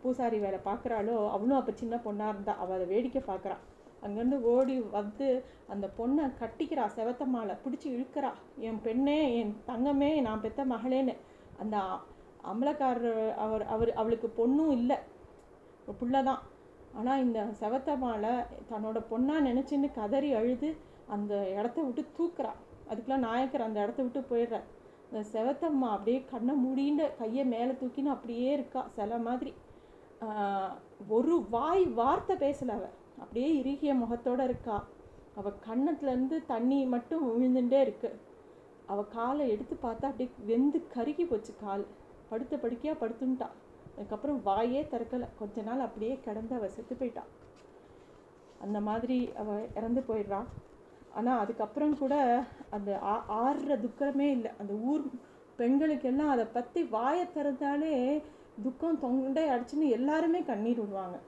பூசாரி 0.02 0.38
வேலை 0.46 0.60
பார்க்குறாளோ 0.70 1.16
அவளும் 1.36 1.60
அப்போ 1.60 1.74
சின்ன 1.82 1.96
பொண்ணாக 2.08 2.34
இருந்தா. 2.34 2.54
அவள் 2.62 2.78
அதை 2.78 2.88
வேடிக்கை 2.94 3.22
பார்க்குறான் 3.30 3.62
அங்கேருந்து 4.04 4.38
ஓடி 4.52 4.76
வந்து 4.98 5.28
அந்த 5.74 5.86
பொண்ணை 5.98 6.26
கட்டிக்கிறா 6.42 6.86
செவத்தம்மாளை 6.98 7.56
பிடிச்சி 7.64 7.88
இழுக்கிறா. 7.96 8.32
என் 8.68 8.80
பெண்ணே 8.88 9.18
என் 9.40 9.54
தங்கமே 9.70 10.12
நான் 10.28 10.44
பெத்த 10.46 10.66
மகளேன்னு. 10.74 11.16
அந்த 11.62 11.78
அமலக்காரர் 12.52 13.24
அவர் 13.46 13.66
அவர் 13.74 13.92
அவளுக்கு 14.02 14.28
பொண்ணும் 14.40 14.74
இல்லை. 14.78 14.98
ஒரு 15.86 15.96
புள்ள 16.02 16.24
தான். 16.30 16.42
ஆனால் 16.98 17.24
இந்த 17.26 17.40
செவத்தம்மாளை 17.62 18.34
தன்னோட 18.72 19.00
பொண்ணாக 19.12 19.46
நினச்சின்னு 19.48 19.90
கதறி 20.00 20.30
அழுது 20.40 20.70
அந்த 21.16 21.34
இடத்த 21.58 21.80
விட்டு 21.86 22.04
தூக்குறா. 22.18 22.52
அதுக்கெலாம் 22.90 23.26
நாயக்கர் 23.28 23.68
அந்த 23.68 23.80
இடத்த 23.86 24.00
விட்டு 24.04 24.22
போயிடுறார். 24.32 24.68
இந்த 25.10 25.22
செவத்தம்மா 25.34 25.88
அப்படியே 25.96 26.20
கண்ணை 26.32 26.54
மூடின்னு 26.64 27.06
கையை 27.20 27.44
மேலே 27.54 27.74
தூக்கின்னு 27.82 28.16
அப்படியே 28.16 28.50
இருக்கா 28.58 28.82
சில 28.98 29.18
மாதிரி. 29.28 29.52
ஒரு 31.18 31.36
வாய் 31.54 31.86
வார்த்தை 32.00 32.36
பேசலை 32.46 32.74
அவள் 32.78 32.96
அப்படியே 33.20 33.64
இறுகிய 33.64 33.94
முகத்தோடு 33.94 34.44
இருக்கா. 34.44 34.88
அவள் 35.36 35.54
கண்ணத்துலேருந்து 35.70 36.46
தண்ணி 36.46 36.86
மட்டும் 36.86 37.26
விழுந்துட்டே 37.28 37.82
இருக்கு. 37.82 38.20
அவள் 38.86 39.08
காலை 39.08 39.50
எடுத்து 39.50 39.76
பார்த்தா 39.76 40.06
அப்படியே 40.06 40.30
வெந்து 40.46 40.88
கருகி 40.94 41.26
போச்சு 41.26 41.54
கால். 41.62 41.86
படுத்த 42.30 42.58
படுக்கையாக 42.58 43.08
படுத்துட்டா 43.08 43.48
அதுக்கப்புறம் 43.96 44.42
வாயே 44.46 44.82
திறக்கலை. 44.82 45.28
கொஞ்ச 45.40 45.62
நாள் 45.62 45.80
அப்படியே 45.80 46.20
கிடந்து 46.24 46.56
அவள் 46.56 46.70
செத்து 46.70 46.96
போயிட்டான் 46.96 47.30
அந்த 48.62 48.80
மாதிரி 48.80 49.34
அவள் 49.34 49.68
இறந்து 49.76 50.04
போயிடுறான் 50.08 50.46
ஆனால் 51.14 51.40
அதுக்கப்புறம் 51.40 51.98
கூட 51.98 52.44
அந்த 52.70 53.00
ஆ- 53.02 53.26
ஆறுற 53.30 53.80
துக்கமே 53.80 54.32
இல்லை. 54.32 54.52
அந்த 54.58 54.74
ஊர் 54.74 55.06
பெண்களுக்கெல்லாம் 55.58 56.28
அதை 56.28 56.46
பற்றி 56.46 56.84
வாயை 56.84 57.26
திறந்தாலே 57.26 58.22
துக்கம் 58.64 59.00
தொண்டை 59.00 59.50
அடிச்சுன்னு 59.50 59.90
எல்லாருமே 59.90 60.44
கண்ணீர் 60.44 60.80
விடுவாங்க. 60.80 61.20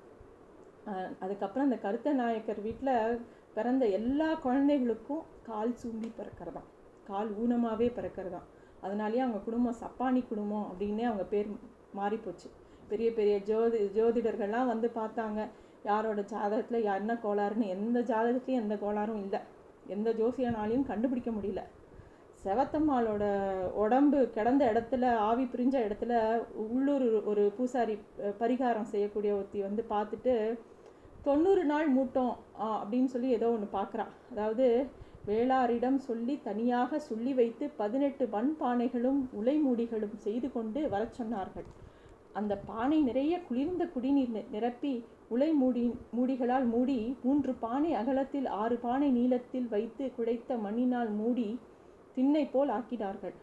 அதுக்கப்புறம் 1.20 1.64
அந்த 1.64 1.78
கருத்த 1.78 2.14
நாயக்கர் 2.14 2.62
வீட்டில் 2.62 3.20
பிறந்த 3.54 3.86
எல்லா 3.86 4.34
குழந்தைகளுக்கும் 4.34 5.24
கால் 5.44 5.74
சூம்பி 5.84 6.10
பிறக்கிறதாம். 6.20 6.68
கால் 7.08 7.30
ஊனமாகவே 7.32 7.88
பிறக்கிறதாம். 7.98 8.48
அதனாலேயே 8.82 9.20
அவங்க 9.20 9.38
குடும்பம் 9.38 9.80
சப்பானி 9.82 10.28
குடும்பம் 10.28 10.68
அப்படின்னே 10.72 11.04
அவங்க 11.04 11.24
பேர் 11.24 11.48
மாறிப்போச்சு. 11.96 12.50
பெரிய 12.88 13.14
பெரிய 13.14 13.38
ஜோதி 13.40 13.78
ஜோதிடர்கள்லாம் 13.78 14.66
வந்து 14.66 14.92
பார்த்தாங்க 14.96 15.48
யாரோட 15.84 16.22
ஜாதகத்தில் 16.22 16.84
என்ன 16.84 17.14
கோளாறுன்னு. 17.14 17.68
எந்த 17.68 18.00
ஜாதகத்துலையும் 18.00 18.62
எந்த 18.64 18.76
கோளாறும் 18.76 19.22
இல்லை. 19.22 19.40
எந்த 19.88 20.10
ஜோசியனாலையும் 20.12 20.86
கண்டுபிடிக்க 20.86 21.32
முடியல. 21.32 21.62
செவத்தம்மாளோட 22.44 23.24
உடம்பு 23.74 24.30
கிடந்த 24.30 24.66
இடத்துல 24.74 25.16
ஆவி 25.16 25.44
பிரிஞ்ச 25.44 25.76
இடத்துல 25.88 26.14
உள்ளூர் 26.56 27.24
ஒரு 27.24 27.54
பூசாரி 27.58 27.98
பரிகாரம் 28.40 28.92
செய்யக்கூடிய 28.94 29.34
ஒருத்தி 29.34 29.62
வந்து 29.62 29.86
பார்த்துட்டு 29.90 30.60
தொண்ணூறு 31.26 31.64
நாள் 31.72 31.90
மூட்டம் 31.96 32.34
அப்படின்னு 32.80 33.10
சொல்லி 33.14 33.30
ஏதோ 33.38 33.48
ஒன்று 33.56 33.68
பார்க்குறா 33.78 34.06
அதாவது 34.32 34.68
வேளாரிடம் 35.28 36.00
சொல்லி 36.08 36.36
தனியாக 36.48 37.00
சொல்லி 37.10 37.32
வைத்து 37.40 37.66
பதினெட்டு 37.82 38.24
மண் 38.36 38.50
பானைகளும் 38.62 39.20
உலை 39.40 39.56
மூடிகளும் 39.66 40.16
செய்து 40.26 40.48
கொண்டு 40.56 40.82
வரச் 40.94 41.18
சொன்னார்கள். 41.20 41.68
அந்த 42.40 42.54
பானை 42.70 43.00
நிறைய 43.10 43.34
குளிர்ந்த 43.48 43.84
குடிநீர் 43.94 44.34
நிரப்பி 44.56 44.94
உலை 45.36 45.52
மூடி 45.62 45.84
மூடிகளால் 46.18 46.68
மூடி 46.74 46.98
மூன்று 47.26 47.52
பானை 47.64 47.92
அகலத்தில் 48.02 48.48
ஆறு 48.62 48.76
பானை 48.86 49.10
நீளத்தில் 49.20 49.70
வைத்து 49.76 50.06
குடைத்த 50.18 50.58
மண்ணினால் 50.66 51.12
மூடி 51.22 51.50
திண்ணை 52.16 52.46
போல் 52.54 52.72
ஆக்கினார்கள். 52.78 53.36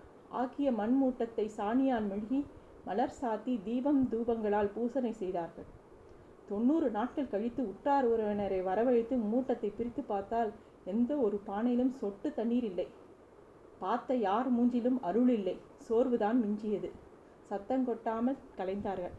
ஆக்கிய 0.42 0.68
மண் 0.80 0.96
மூட்டத்தை 1.00 1.46
சாணியால் 1.58 2.08
மெழுகி 2.10 2.40
மலர் 2.88 3.18
சாத்தி 3.20 3.54
தீபம் 3.66 4.02
தூபங்களால் 4.12 4.74
பூசனை 4.74 5.12
செய்தார்கள். 5.22 5.68
தொண்ணூறு 6.50 6.88
நாட்கள் 6.90 7.32
கழித்து 7.32 7.62
உற்றார் 7.70 8.06
உறவினரை 8.12 8.60
வரவழைத்து 8.68 9.14
மூட்டத்தை 9.32 9.70
பிரித்து 9.78 10.02
பார்த்தால் 10.02 10.50
எந்த 10.84 11.10
ஒரு 11.26 11.36
பானையிலும் 11.48 11.94
சொட்டு 12.00 12.28
தண்ணீர் 12.38 12.66
இல்லை. 12.70 12.86
பார்த்த 13.80 14.14
யார் 14.28 14.48
மூஞ்சிலும் 14.56 14.98
அருள் 15.08 15.32
இல்லை. 15.38 15.56
சோர்வுதான் 15.88 16.38
மிஞ்சியது. 16.44 16.90
சத்தம் 17.50 17.86
கொட்டாமல் 17.88 18.40
கலைந்தார்கள். 18.58 19.14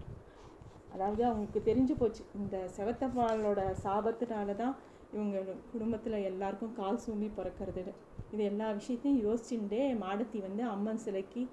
அதாவது 0.93 1.21
அவங்களுக்கு 1.29 1.61
தெரிஞ்சு 1.69 1.95
போச்சு. 2.01 2.23
இந்த 2.39 2.57
செவத்தம்மாளோட 2.77 3.61
சாபத்தினால 3.83 4.55
தான் 4.63 4.75
இவங்க 5.13 5.37
குடும்பத்தில் 5.71 6.25
எல்லாருக்கும் 6.31 6.75
கால் 6.79 7.01
சூம்பி 7.05 7.27
பிறக்கிறதுன்னு 7.37 7.93
இது 8.33 8.43
எல்லா 8.51 8.67
விஷயத்தையும் 8.79 9.23
யோசிச்சுட்டே 9.27 9.81
மாடத்தி 10.03 10.39
வந்து 10.39 10.63
அம்மன் 10.73 11.01
சிலைக்கு 11.05 11.43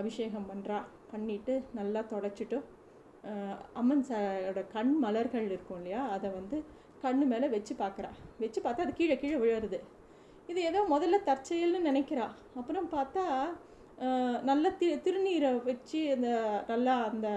அபிஷேகம் 0.00 0.48
பண்ணுறா 0.50 0.78
பண்ணிட்டு 1.12 1.54
நல்லா 1.74 2.00
தொடச்சிட்டு 2.12 2.58
அம்மன் 3.80 4.04
சாரோட 4.08 4.60
கண் 4.74 4.92
மலர்கள் 5.04 5.46
இருக்கும் 5.50 5.78
இல்லையா? 5.80 6.02
அதை 6.16 6.28
வந்து 6.38 6.58
கண்ணு 7.04 7.24
மேலே 7.32 7.46
வச்சு 7.54 7.72
பார்க்குறா. 7.80 8.10
வச்சு 8.42 8.60
பார்த்தா 8.64 8.84
அது 8.86 8.94
கீழே 9.00 9.16
கீழே 9.22 9.38
விழுறது. 9.42 9.78
இது 10.50 10.60
ஏதோ 10.70 10.80
முதல்ல 10.92 11.16
தற்செயல்னு 11.30 11.80
நினைக்கிறா. 11.90 12.26
அப்புறம் 12.60 12.86
பார்த்தா 12.94 13.24
நல்ல 14.48 14.70
தி 14.80 14.88
திருநீரை 15.04 15.50
வச்சு 15.68 16.00
அந்த 16.14 16.28
நல்லா 16.70 16.94
அந்த 17.10 17.28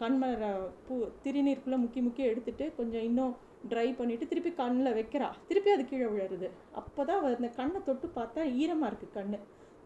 கண்மலரை 0.00 0.50
பூ 0.86 0.94
திருநீருக்குள்ளே 1.24 1.78
முக்கி 1.82 2.00
முக்கி 2.06 2.22
எடுத்துட்டு 2.30 2.64
கொஞ்சம் 2.78 3.04
இன்னும் 3.08 3.34
ட்ரை 3.70 3.86
பண்ணிவிட்டு 3.98 4.28
திருப்பி 4.30 4.50
கண்ணில் 4.58 4.96
வைக்கிறா. 4.98 5.28
திருப்பி 5.48 5.70
அது 5.76 5.84
கீழே 5.90 6.08
விழுறது. 6.14 6.48
அப்போ 6.80 7.04
தான் 7.10 7.24
அந்த 7.36 7.50
கண்ணை 7.60 7.80
தொட்டு 7.88 8.08
பார்த்தா 8.18 8.42
ஈரமாக 8.62 8.90
இருக்குது 8.90 9.14
கண் 9.16 9.32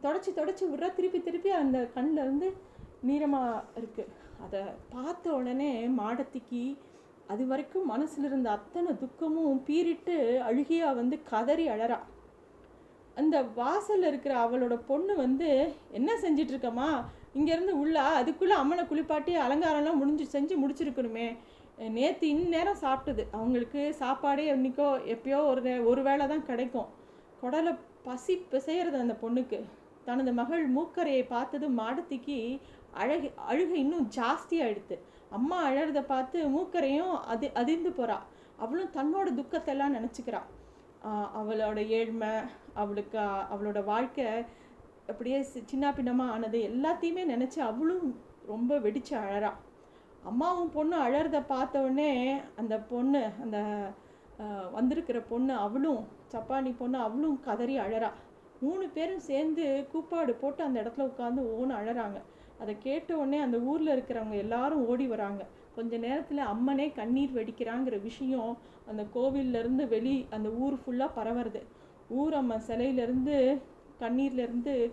தொடச்சி 0.05 0.31
தொடச்சி 0.41 0.65
விட்றா. 0.71 0.89
திருப்பி 0.99 1.21
திருப்பி 1.29 1.53
அந்த 1.63 1.79
கண்ணில் 1.97 2.25
இருந்து 2.25 2.49
நீரமாக 3.09 3.63
இருக்குது 3.81 4.11
அதை 4.45 4.61
பார்த்த 4.95 5.33
உடனே 5.39 5.73
மாடத்திக்கு 5.99 6.63
அது 7.33 7.43
வரைக்கும் 7.47 7.91
மனசில் 7.93 8.25
இருந்த 8.25 8.49
அத்தனை 8.51 8.93
துக்கமும் 9.03 9.59
பீறிட்டு 9.67 10.15
அழுகியா 10.49 10.89
வந்து 10.95 11.17
கதறி 11.31 11.67
அழறா. 11.69 11.99
அந்த 13.21 13.37
வாசலில் 13.59 14.09
இருக்கிற 14.09 14.35
அவளோட 14.45 14.75
பொண்ணு 14.87 15.15
வந்து 15.17 15.49
என்ன 15.99 16.11
செஞ்சிட்ருக்கம்மா? 16.23 16.91
இங்கேருந்து 17.39 17.73
உள்ளா 17.83 18.05
அதுக்குள்ளே 18.21 18.55
அம்மனை 18.55 18.85
குளிப்பாட்டி 18.87 19.33
அலங்காரம்லாம் 19.47 20.01
முடிஞ்சு 20.01 20.27
செஞ்சு 20.35 20.55
முடிச்சிருக்கணுமே. 20.63 21.29
நேற்று 21.97 22.27
இந்நேரம் 22.29 22.83
சாப்பிட்டது. 22.85 23.23
அவங்களுக்கு 23.33 23.83
சாப்பாடே 24.03 24.47
என்னைக்கோ 24.55 24.89
எப்பயோ 25.15 25.39
ஒரு 25.51 25.75
ஒரு 25.91 26.03
வேளை 26.09 26.25
தான் 26.33 26.49
கிடைக்கும். 26.49 26.89
குடலை 27.43 27.73
பசி 28.09 28.35
பிசையிறது 28.53 28.99
அந்த 29.05 29.17
பொண்ணுக்கு. 29.23 29.61
தனது 30.05 30.33
மகள் 30.33 30.75
மூக்கரையை 30.75 31.27
பார்த்ததும் 31.27 31.79
மாடத்திக்கு 31.79 32.39
அழகு 32.93 33.33
அழுகை 33.47 33.79
இன்னும் 33.79 34.11
ஜாஸ்தியாகிடுது 34.17 34.97
அம்மா 35.31 35.71
அழறத 35.71 36.05
பார்த்து 36.05 36.49
மூக்கரையும் 36.49 37.21
அது 37.25 37.51
அதிர்ந்து 37.55 37.91
போகிறா 37.91 38.17
அவளும் 38.57 38.93
தன்னோட 38.93 39.35
துக்கத்தை 39.35 39.75
எல்லாம் 39.75 40.49
அவளோட 41.35 41.87
ஏழ்மை 41.89 42.33
அவளுக்கு 42.75 43.19
அவளோட 43.53 43.85
வாழ்க்கை 43.85 44.27
அப்படியே 45.07 45.41
சி- 45.41 45.65
சின்ன 45.65 45.93
பின்னமாக 45.93 46.33
ஆனது 46.33 46.59
எல்லாத்தையுமே 46.69 47.23
நினச்சி 47.27 47.59
அவளும் 47.61 48.09
ரொம்ப 48.47 48.79
வெடிச்சு 48.79 49.15
அழறா. 49.15 49.51
அம்மாவும் 50.25 50.71
பொண்ணு 50.71 50.97
அழறத 50.97 51.47
பார்த்த 51.47 51.81
உடனே 51.81 52.11
அந்த 52.57 52.79
பொண்ணு 52.81 53.31
அந்த 53.43 53.59
வந்திருக்கிற 54.73 55.21
பொண்ணு 55.21 55.55
அவளும் 55.57 56.03
சப்பானி 56.33 56.75
பொண்ணு 56.79 56.99
அவளும் 56.99 57.41
கதறி 57.41 57.79
அழறா. 57.79 58.11
மூணு 58.61 58.89
பேரும் 58.89 59.19
சேர்ந்து 59.19 59.87
கூப்பாடு 59.93 60.35
போட்டு 60.35 60.65
அந்த 60.65 60.83
இடத்துல 60.83 61.01
உட்காந்து 61.01 61.43
ஓன்னு 61.43 61.75
அழறாங்க. 61.75 62.21
அதை 62.61 62.77
கேட்ட 62.79 63.17
உடனே 63.17 63.39
அந்த 63.39 63.59
ஊரில் 63.59 64.03
இருக்கிறவங்க 64.03 64.37
எல்லாரும் 64.37 64.89
ஓடி 64.89 65.07
வராங்க. 65.07 65.47
கொஞ்ச 65.75 65.97
நேரத்தில் 65.97 66.39
அம்மனே 66.39 66.95
கண்ணீர் 66.95 67.31
வெடிக்கிறாங்கிற 67.35 68.03
விஷயம் 68.03 68.59
அந்த 68.89 69.05
கோவில்ல 69.15 69.59
இருந்து 69.59 69.89
வெளி 69.89 70.27
அந்த 70.31 70.49
ஊர் 70.49 70.75
ஃபுல்லாக 70.75 71.11
பரவுறது. 71.17 71.63
ஊர் 72.09 72.35
அம்மன் 72.35 72.63
சிலையிலேருந்து 72.67 73.59
கண்ணீர்லேருந்து 74.01 74.91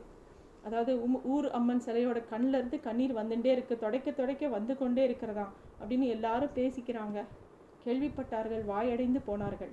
அதாவது 0.63 0.95
உம்- 0.95 1.21
ஊர் 1.23 1.51
அம்மன் 1.51 1.82
சிலையோட 1.86 2.23
கண்ணிலேருந்து 2.32 2.80
கண்ணீர் 2.80 3.15
வந்துட்டே 3.15 3.56
இருக்குது 3.58 3.77
தொடைக்க 3.82 4.13
தொடைக்க 4.13 4.49
வந்து 4.49 4.77
கொண்டே 4.77 5.03
இருக்கிறதா 5.03 5.51
அப்படின்னு 5.82 6.08
எல்லாரும் 6.08 6.49
பேசிக்கிறாங்க. 6.56 7.23
கேள்விப்பட்டார்கள் 7.86 8.65
வாயடைந்து 8.65 9.19
போனார்கள். 9.25 9.69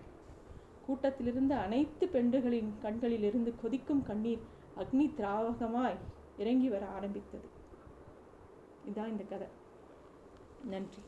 கூட்டத்திலிருந்து 0.86 1.54
அனைத்து 1.54 2.06
பெண்டுகளின் 2.06 2.72
கண்களிலிருந்து 2.82 3.54
கொதிக்கும் 3.60 4.02
கண்ணீர் 4.02 4.40
அக்னி 4.76 5.10
திராவகமாய் 5.16 5.96
இறங்கி 6.38 6.68
வர 6.68 6.86
ஆரம்பித்தது. 6.86 7.44
இதான் 8.84 9.08
இந்த 9.08 9.22
கதை. 9.28 9.46
நன்றி. 10.64 11.00